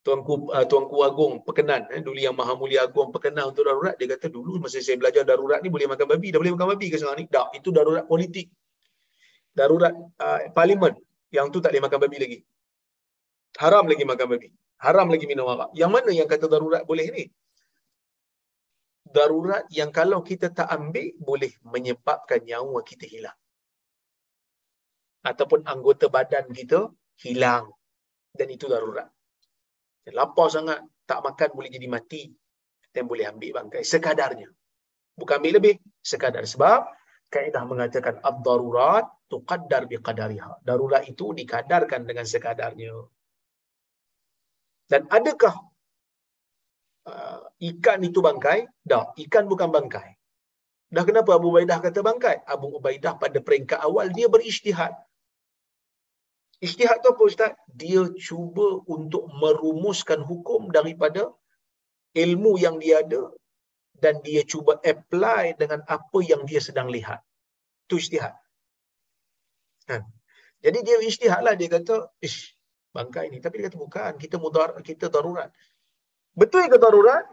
[0.01, 4.09] Tuanku uh, Tuanku Agong perkenan eh, dulu yang Maha Mulia Agong perkenan untuk darurat dia
[4.09, 6.33] kata dulu masa saya belajar darurat ni boleh makan babi.
[6.33, 7.25] Dah boleh makan babi ke sekarang ni?
[7.29, 8.49] Tak itu darurat politik.
[9.53, 10.97] Darurat uh, parlimen
[11.29, 12.37] yang tu tak boleh makan babi lagi.
[13.61, 14.49] Haram lagi makan babi.
[14.81, 15.69] Haram lagi minum arak.
[15.77, 17.23] Yang mana yang kata darurat boleh ni?
[19.05, 23.37] Darurat yang kalau kita tak ambil boleh menyebabkan nyawa kita hilang.
[25.21, 26.89] Ataupun anggota badan kita
[27.21, 27.69] hilang.
[28.33, 29.13] Dan itu darurat
[30.09, 32.33] lapar sangat tak makan boleh jadi mati
[32.89, 34.49] dan boleh ambil bangkai sekadarnya
[35.13, 36.89] bukan ambil lebih sekadar sebab
[37.29, 42.95] kaedah mengatakan ad-darurat tuqaddar biqadariha darurat itu dikadarkan dengan sekadarnya
[44.91, 45.55] dan adakah
[47.07, 47.39] uh,
[47.71, 48.67] ikan itu bangkai?
[48.83, 50.19] Dah, ikan bukan bangkai.
[50.91, 52.43] Dah kenapa Abu Ubaidah kata bangkai?
[52.43, 54.91] Abu Ubaidah pada peringkat awal dia berijtihad.
[56.61, 57.51] Ijtihad tu apa Ustaz?
[57.73, 61.33] Dia cuba untuk merumuskan hukum daripada
[62.13, 63.33] ilmu yang dia ada
[63.97, 67.21] dan dia cuba apply dengan apa yang dia sedang lihat.
[67.89, 68.33] Tu ijtihad.
[69.89, 70.05] Kan?
[70.61, 71.57] Jadi dia ijtihad lah.
[71.57, 72.53] Dia kata, ish,
[72.93, 73.41] bangkai ni.
[73.41, 74.13] Tapi dia kata, bukan.
[74.21, 75.49] Kita mudar, kita darurat.
[76.37, 77.25] Betul ke darurat?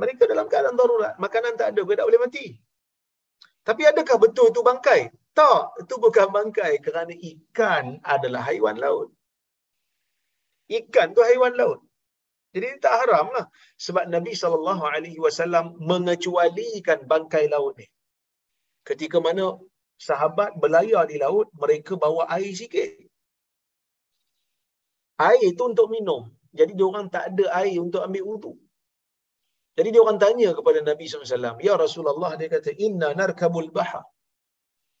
[0.00, 1.12] Mereka dalam keadaan darurat.
[1.20, 2.46] Makanan tak ada, mereka tak boleh mati.
[3.62, 5.12] Tapi adakah betul itu bangkai?
[5.38, 9.08] Tak, itu bukan bangkai kerana ikan adalah haiwan laut.
[10.78, 11.80] Ikan tu haiwan laut.
[12.52, 13.46] Jadi tak haram lah.
[13.84, 17.88] Sebab Nabi SAW mengecualikan bangkai laut ni.
[18.88, 19.56] Ketika mana
[19.96, 22.92] sahabat berlayar di laut, mereka bawa air sikit.
[25.28, 26.28] Air itu untuk minum.
[26.52, 28.52] Jadi dia orang tak ada air untuk ambil wudu.
[29.72, 34.04] Jadi dia orang tanya kepada Nabi SAW, Ya Rasulullah, dia kata, Inna narkabul bahar.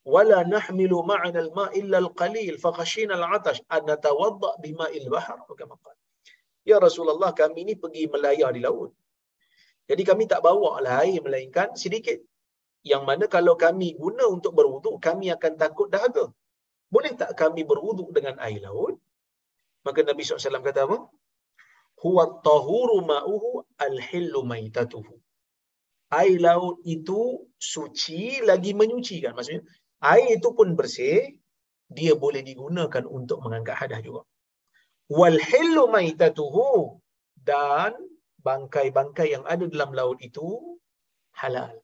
[0.02, 5.38] Wala nahmilu ma'ana al-ma' illa al-qalil, fakhashina al-atash, an natawadda bima'il bahar.
[6.70, 8.90] Ya Rasulullah, kami ni pergi melayar di laut.
[9.90, 12.18] Jadi kami tak bawa lah air melainkan sedikit.
[12.82, 16.26] Yang mana kalau kami guna untuk berwuduk, kami akan takut dahaga.
[16.94, 18.98] Boleh tak kami berwuduk dengan air laut?
[19.86, 20.98] Maka Nabi SAW kata apa?
[22.02, 23.50] Huwa tahuru ma'uhu
[23.86, 25.14] al-hillu maitatuhu.
[26.20, 27.20] Air laut itu
[27.56, 29.32] suci lagi menyucikan.
[29.34, 29.62] Maksudnya,
[30.02, 31.38] air itu pun bersih,
[31.86, 34.22] dia boleh digunakan untuk mengangkat hadah juga.
[35.12, 36.98] Wal hillu maitatuhu
[37.38, 37.94] dan
[38.42, 40.78] bangkai-bangkai yang ada dalam laut itu
[41.38, 41.78] halal.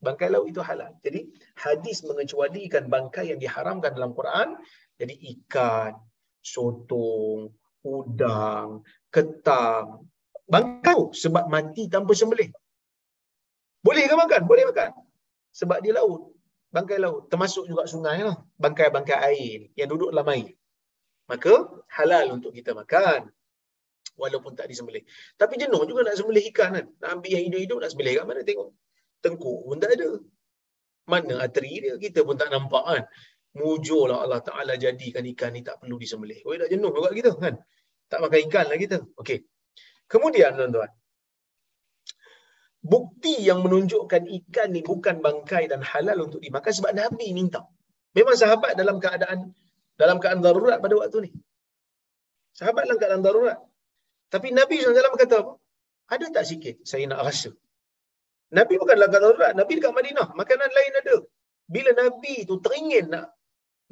[0.00, 0.92] Bangkai laut itu halal.
[1.00, 4.60] Jadi hadis mengecualikan bangkai yang diharamkan dalam Quran.
[5.00, 5.96] Jadi ikan,
[6.44, 7.50] sotong,
[7.82, 10.06] udang, ketam,
[10.44, 12.52] bangkau sebab mati tanpa sembelih.
[13.84, 14.42] Boleh ke makan?
[14.48, 14.90] Boleh makan.
[15.52, 16.33] Sebab dia laut.
[16.74, 17.30] Bangkai laut.
[17.30, 18.36] Termasuk juga sungai lah.
[18.58, 20.50] Bangkai-bangkai air yang duduk dalam air.
[21.30, 21.54] Maka
[21.94, 23.30] halal untuk kita makan.
[24.18, 25.06] Walaupun tak disembelih.
[25.38, 26.86] Tapi jenuh juga nak sembelih ikan kan.
[26.98, 28.70] Nak ambil yang hidup-hidup nak sembelih kat mana tengok.
[29.22, 30.10] Tengkuk pun tak ada.
[31.06, 31.94] Mana ateri dia?
[31.94, 33.02] Kita pun tak nampak kan
[33.54, 36.42] mujurlah Allah Ta'ala jadikan ikan ni tak perlu disembelih.
[36.42, 37.54] Oh, dah jenuh juga kita kan.
[38.10, 38.98] Tak makan ikan lah kita.
[39.22, 39.46] Okey.
[40.10, 40.90] Kemudian tuan-tuan.
[42.92, 47.60] Bukti yang menunjukkan ikan ni bukan bangkai dan halal untuk dimakan sebab Nabi minta.
[48.16, 49.38] Memang sahabat dalam keadaan
[50.00, 51.30] dalam keadaan darurat pada waktu ni.
[52.58, 53.58] Sahabat dalam keadaan darurat.
[54.28, 55.52] Tapi Nabi SAW kata apa?
[56.14, 57.50] Ada tak sikit saya nak rasa?
[58.58, 59.52] Nabi bukan dalam keadaan darurat.
[59.60, 60.28] Nabi dekat Madinah.
[60.40, 61.16] Makanan lain ada.
[61.74, 63.26] Bila Nabi tu teringin nak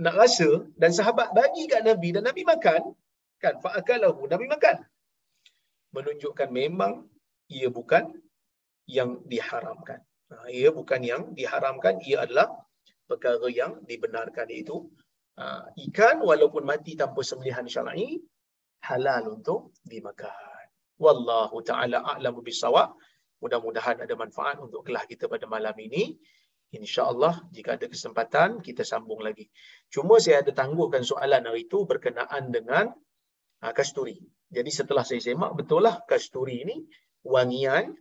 [0.05, 0.49] nak rasa
[0.81, 2.83] dan sahabat bagi kat Nabi dan Nabi makan
[3.43, 4.77] kan fa'akalahu Nabi makan
[5.93, 6.93] menunjukkan memang
[7.53, 8.05] ia bukan
[8.87, 10.01] yang diharamkan
[10.33, 12.51] ha, ia bukan yang diharamkan ia adalah
[13.07, 14.89] perkara yang dibenarkan itu
[15.39, 18.19] ha, ikan walaupun mati tanpa sembelihan syar'i
[18.83, 20.67] halal untuk dimakan
[20.99, 22.95] wallahu taala a'lamu bisawab
[23.43, 26.15] mudah-mudahan ada manfaat untuk kelas kita pada malam ini
[26.73, 29.53] InsyaAllah jika ada kesempatan kita sambung lagi.
[29.93, 32.89] Cuma saya ada tangguhkan soalan hari itu berkenaan dengan
[33.61, 34.17] uh, kasturi.
[34.49, 36.81] Jadi setelah saya semak, betul lah kasturi ini
[37.29, 37.93] wangian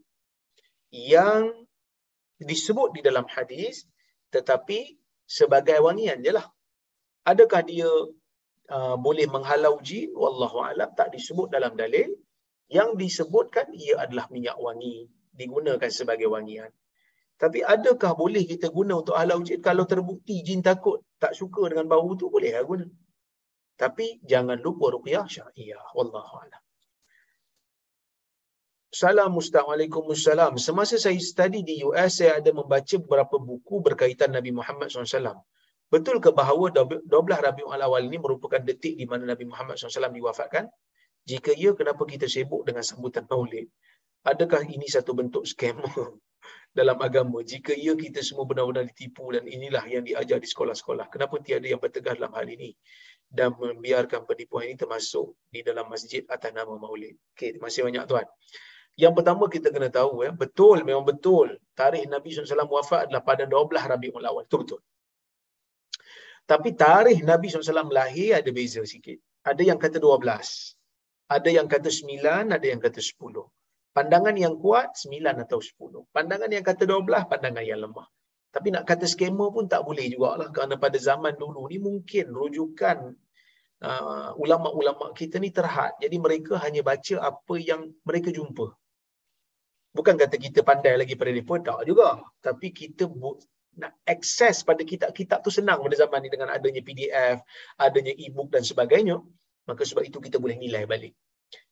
[0.92, 1.50] yang
[2.38, 3.88] disebut di dalam hadis
[4.32, 6.48] tetapi sebagai wangian je lah.
[7.28, 7.88] Adakah dia
[8.72, 10.12] uh, boleh menghalau jin?
[10.12, 12.12] Wallahualam tak disebut dalam dalil.
[12.72, 16.72] Yang disebutkan ia adalah minyak wangi digunakan sebagai wangian.
[17.36, 19.60] Tapi adakah boleh kita guna untuk halau jin?
[19.60, 22.86] Kalau terbukti jin takut, tak suka dengan bau tu, boleh lah guna.
[23.76, 25.82] Tapi jangan lupa ruqyah syariah.
[25.98, 26.62] Wallahu a'lam.
[28.92, 30.60] Assalamualaikum Assalam.
[30.60, 35.48] Semasa saya study di US, saya ada membaca beberapa buku berkaitan Nabi Muhammad SAW.
[35.88, 40.68] Betul ke bahawa 12 Rabiul Awal ini merupakan detik di mana Nabi Muhammad SAW diwafatkan?
[41.24, 43.72] Jika ya, kenapa kita sibuk dengan sambutan maulid?
[44.28, 45.88] Adakah ini satu bentuk skema?
[46.76, 51.38] dalam agama jika ia kita semua benar-benar ditipu dan inilah yang diajar di sekolah-sekolah kenapa
[51.44, 52.72] tiada yang bertegas dalam hal ini
[53.28, 58.24] dan membiarkan penipuan ini termasuk di dalam masjid atas nama maulid okey masih banyak tuan
[59.00, 63.44] yang pertama kita kena tahu ya betul memang betul tarikh Nabi SAW wafat adalah pada
[63.48, 64.82] 12 Rabiul Awal itu betul
[66.48, 70.22] tapi tarikh Nabi SAW lahir ada beza sikit ada yang kata 12
[71.32, 73.16] ada yang kata 9 ada yang kata 10
[73.92, 76.08] Pandangan yang kuat sembilan atau sepuluh.
[76.16, 78.08] Pandangan yang kata dua belah, pandangan yang lemah.
[78.52, 83.16] Tapi nak kata skema pun tak boleh jugalah kerana pada zaman dulu ni mungkin rujukan
[83.84, 85.92] uh, ulama-ulama kita ni terhad.
[86.00, 88.72] Jadi mereka hanya baca apa yang mereka jumpa.
[89.92, 92.24] Bukan kata kita pandai lagi pada mereka, tak juga.
[92.40, 93.12] Tapi kita
[93.76, 97.44] nak akses pada kitab-kitab tu senang pada zaman ni dengan adanya PDF,
[97.76, 99.20] adanya e-book dan sebagainya.
[99.68, 101.12] Maka sebab itu kita boleh nilai balik.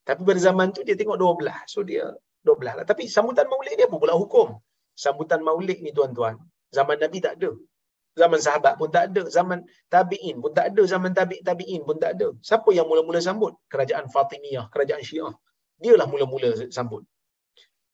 [0.04, 1.60] Tapi pada zaman tu dia tengok dua belah.
[1.68, 2.12] So dia
[2.44, 2.86] dua belah lah.
[2.88, 4.60] Tapi sambutan maulid dia apa pula hukum?
[4.96, 6.36] Sambutan maulid ni tuan-tuan.
[6.76, 7.56] Zaman Nabi tak ada.
[8.20, 9.24] Zaman sahabat pun tak ada.
[9.32, 10.82] Zaman tabi'in pun tak ada.
[10.84, 12.36] Zaman tabi' tabi'in pun tak ada.
[12.44, 13.56] Siapa yang mula-mula sambut?
[13.72, 15.34] Kerajaan Fatimiyah, kerajaan Syiah.
[15.80, 17.08] Dialah mula-mula sambut.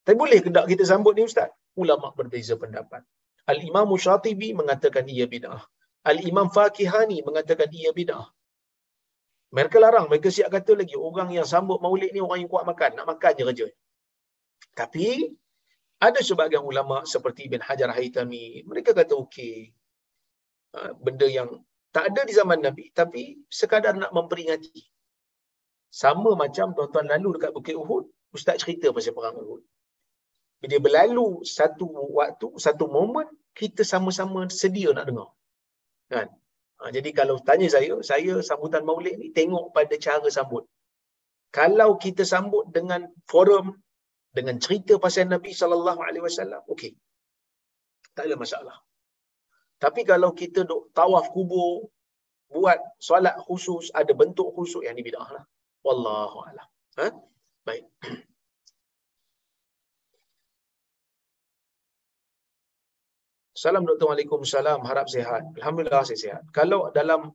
[0.06, 1.50] Tapi boleh ke tak kita sambut ni Ustaz?
[1.74, 3.02] Ulama berbeza pendapat.
[3.50, 5.62] Al-Imam Syatibi mengatakan ia bid'ah.
[6.06, 8.26] Al-Imam Fakihani mengatakan ia bid'ah.
[9.50, 12.90] Mereka larang, mereka siap kata lagi orang yang sambut maulid ni orang yang kuat makan,
[12.98, 13.66] nak makan je kerja.
[14.78, 15.06] Tapi
[15.98, 19.74] ada sebagian ulama seperti Ibn Hajar Haytami, mereka kata okey.
[20.76, 21.48] Ha, benda yang
[21.94, 24.84] tak ada di zaman Nabi tapi sekadar nak memperingati.
[25.88, 28.04] Sama macam tuan-tuan lalu dekat Bukit Uhud,
[28.36, 29.64] ustaz cerita pasal perang Uhud.
[30.62, 31.86] Bila berlalu satu
[32.18, 35.28] waktu, satu momen, kita sama-sama sedia nak dengar.
[36.12, 36.28] Kan?
[36.80, 40.64] Ha, jadi kalau tanya saya, saya sambutan maulid ni tengok pada cara sambut.
[41.52, 43.80] Kalau kita sambut dengan forum,
[44.36, 46.92] dengan cerita pasal Nabi sallallahu alaihi wasallam, okey.
[48.12, 48.76] Tak ada masalah.
[49.80, 51.88] Tapi kalau kita duk tawaf kubur,
[52.52, 55.44] buat solat khusus, ada bentuk khusus yang ni bidah lah.
[55.84, 56.68] Wallahu a'lam.
[57.00, 57.06] Ha?
[57.64, 57.84] Baik.
[63.56, 64.06] Salam Dr.
[64.12, 64.80] Waalaikumsalam.
[64.84, 65.42] Harap sehat.
[65.58, 66.42] Alhamdulillah saya sehat.
[66.52, 67.32] Kalau dalam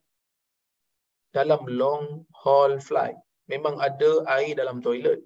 [1.38, 2.04] dalam long
[2.46, 3.18] haul flight,
[3.50, 5.20] memang ada air dalam toilet.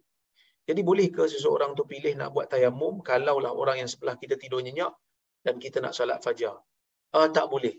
[0.69, 4.63] Jadi boleh ke seseorang tu pilih nak buat tayamum kalaulah orang yang sebelah kita tidur
[4.65, 4.93] nyenyak
[5.45, 6.55] dan kita nak salat fajar?
[7.13, 7.75] Uh, tak boleh.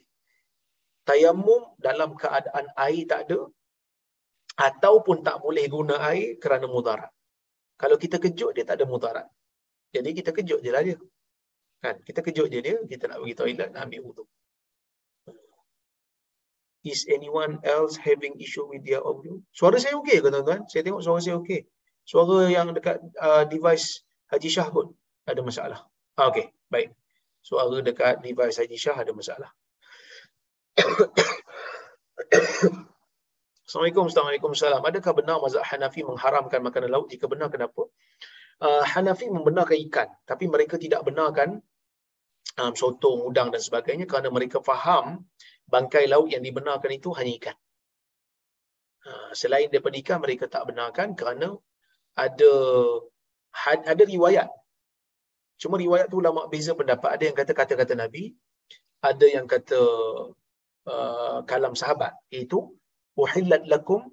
[1.09, 3.41] Tayamum dalam keadaan air tak ada
[4.69, 7.11] ataupun tak boleh guna air kerana mudarat.
[7.81, 9.27] Kalau kita kejut dia tak ada mudarat.
[9.95, 10.99] Jadi kita kejut je lah dia.
[11.87, 12.03] Kan?
[12.03, 14.24] Kita kejut je dia, kita nak pergi toilet, nak ambil wudu.
[16.87, 19.43] Is anyone else having issue with their audio?
[19.51, 20.70] Suara saya okey ke tuan-tuan?
[20.70, 21.66] Saya tengok suara saya okey.
[22.07, 24.95] Suara yang dekat uh, device Haji Shah pun
[25.26, 25.82] ada masalah.
[26.14, 26.95] Ah, okey, baik.
[27.43, 29.51] Suara dekat device Haji Shah ada masalah.
[33.66, 34.87] Assalamualaikum, Assalamualaikum, Salam.
[34.87, 37.11] Adakah benar mazhab Hanafi mengharamkan makanan laut?
[37.11, 37.91] Jika benar, kenapa?
[38.62, 40.07] Uh, Hanafi membenarkan ikan.
[40.22, 41.59] Tapi mereka tidak benarkan
[42.55, 45.26] um, sotong, udang dan sebagainya kerana mereka faham
[45.66, 47.57] bangkai laut yang dibenarkan itu hanya ikan.
[49.07, 51.59] Uh, selain daripada ikan, mereka tak benarkan kerana
[52.14, 52.53] ada
[53.66, 54.49] ada riwayat.
[55.57, 57.16] Cuma riwayat tu ulama beza pendapat.
[57.16, 58.36] Ada yang kata kata-kata Nabi,
[59.01, 59.80] ada yang kata
[60.92, 62.12] uh, kalam sahabat.
[62.28, 62.76] Itu
[63.16, 64.05] uhillat lakum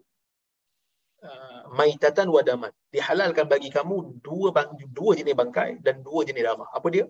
[1.27, 2.71] uh, maitatan wa daman.
[2.93, 4.49] Dihalalkan bagi kamu dua
[4.93, 6.69] dua jenis bangkai dan dua jenis darah.
[6.71, 7.05] Apa dia?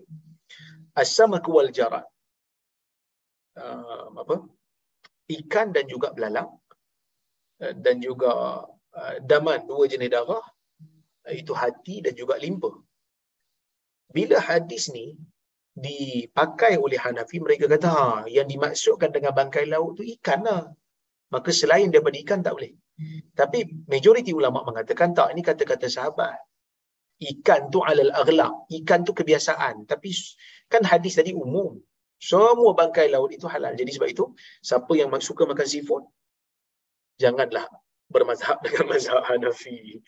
[1.02, 2.06] As-samak wal jarat.
[3.62, 4.36] Uh, apa?
[5.38, 6.50] Ikan dan juga belalang
[7.62, 8.32] uh, dan juga
[8.98, 10.44] uh, daman dua jenis darah
[11.26, 12.70] uh, itu hati dan juga limpa.
[14.16, 15.06] Bila hadis ni
[15.86, 20.62] dipakai oleh Hanafi mereka kata ha yang dimaksudkan dengan bangkai laut tu ikan lah.
[21.34, 22.74] Maka selain daripada ikan tak boleh.
[23.40, 23.58] Tapi
[23.90, 26.38] majoriti ulama mengatakan tak ini kata-kata sahabat
[27.32, 28.52] ikan tu alal aghlaq.
[28.68, 29.88] Ikan tu kebiasaan.
[29.88, 30.10] Tapi
[30.68, 31.80] kan hadis tadi umum.
[32.20, 33.72] Semua bangkai laut itu halal.
[33.76, 34.24] Jadi sebab itu
[34.64, 36.04] siapa yang suka makan seafood
[37.20, 37.66] janganlah
[38.10, 40.00] bermazhab dengan mazhab Hanafi.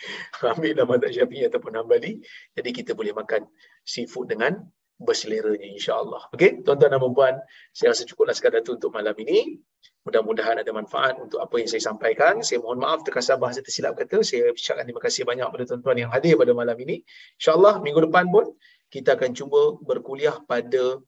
[0.42, 2.20] Ambil nama mazhab Syafi'i ataupun Hanbali.
[2.54, 3.46] Jadi kita boleh makan
[3.82, 4.60] seafood dengan
[4.96, 6.24] berseleranya insya-Allah.
[6.32, 7.36] Okey, tuan-tuan dan puan,
[7.76, 9.60] saya rasa cukuplah sekadar itu untuk malam ini.
[10.08, 12.40] Mudah-mudahan ada manfaat untuk apa yang saya sampaikan.
[12.40, 14.22] Saya mohon maaf terkasar bahasa tersilap kata.
[14.22, 17.02] Saya ucapkan terima kasih banyak kepada tuan-tuan yang hadir pada malam ini.
[17.36, 18.54] Insya-Allah minggu depan pun
[18.88, 21.02] kita akan cuba berkuliah pada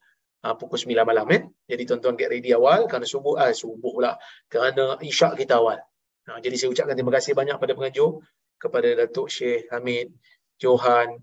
[0.45, 1.43] uh, pukul 9 malam eh.
[1.71, 4.19] Jadi tuan-tuan get ready awal kerana subuh ah subuh pula
[4.51, 5.79] kerana isyak kita awal.
[6.29, 8.21] Nah, jadi saya ucapkan terima kasih banyak pada pengajar
[8.59, 10.13] kepada Datuk Syekh Hamid,
[10.61, 11.23] Johan,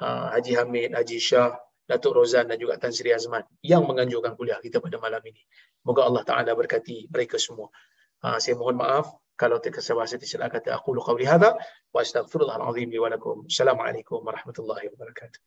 [0.00, 1.52] uh, Haji Hamid, Haji Shah
[1.88, 5.40] Datuk Rozan dan juga Tan Sri Azman yang menganjurkan kuliah kita pada malam ini.
[5.88, 7.72] Moga Allah Taala berkati mereka semua.
[8.20, 9.08] Ha, saya mohon maaf
[9.38, 11.56] kalau terkesan bahasa tersilap kata aku lu qawli hadha
[11.94, 13.48] wa wa lakum.
[13.48, 15.40] Assalamualaikum warahmatullahi wabarakatuh.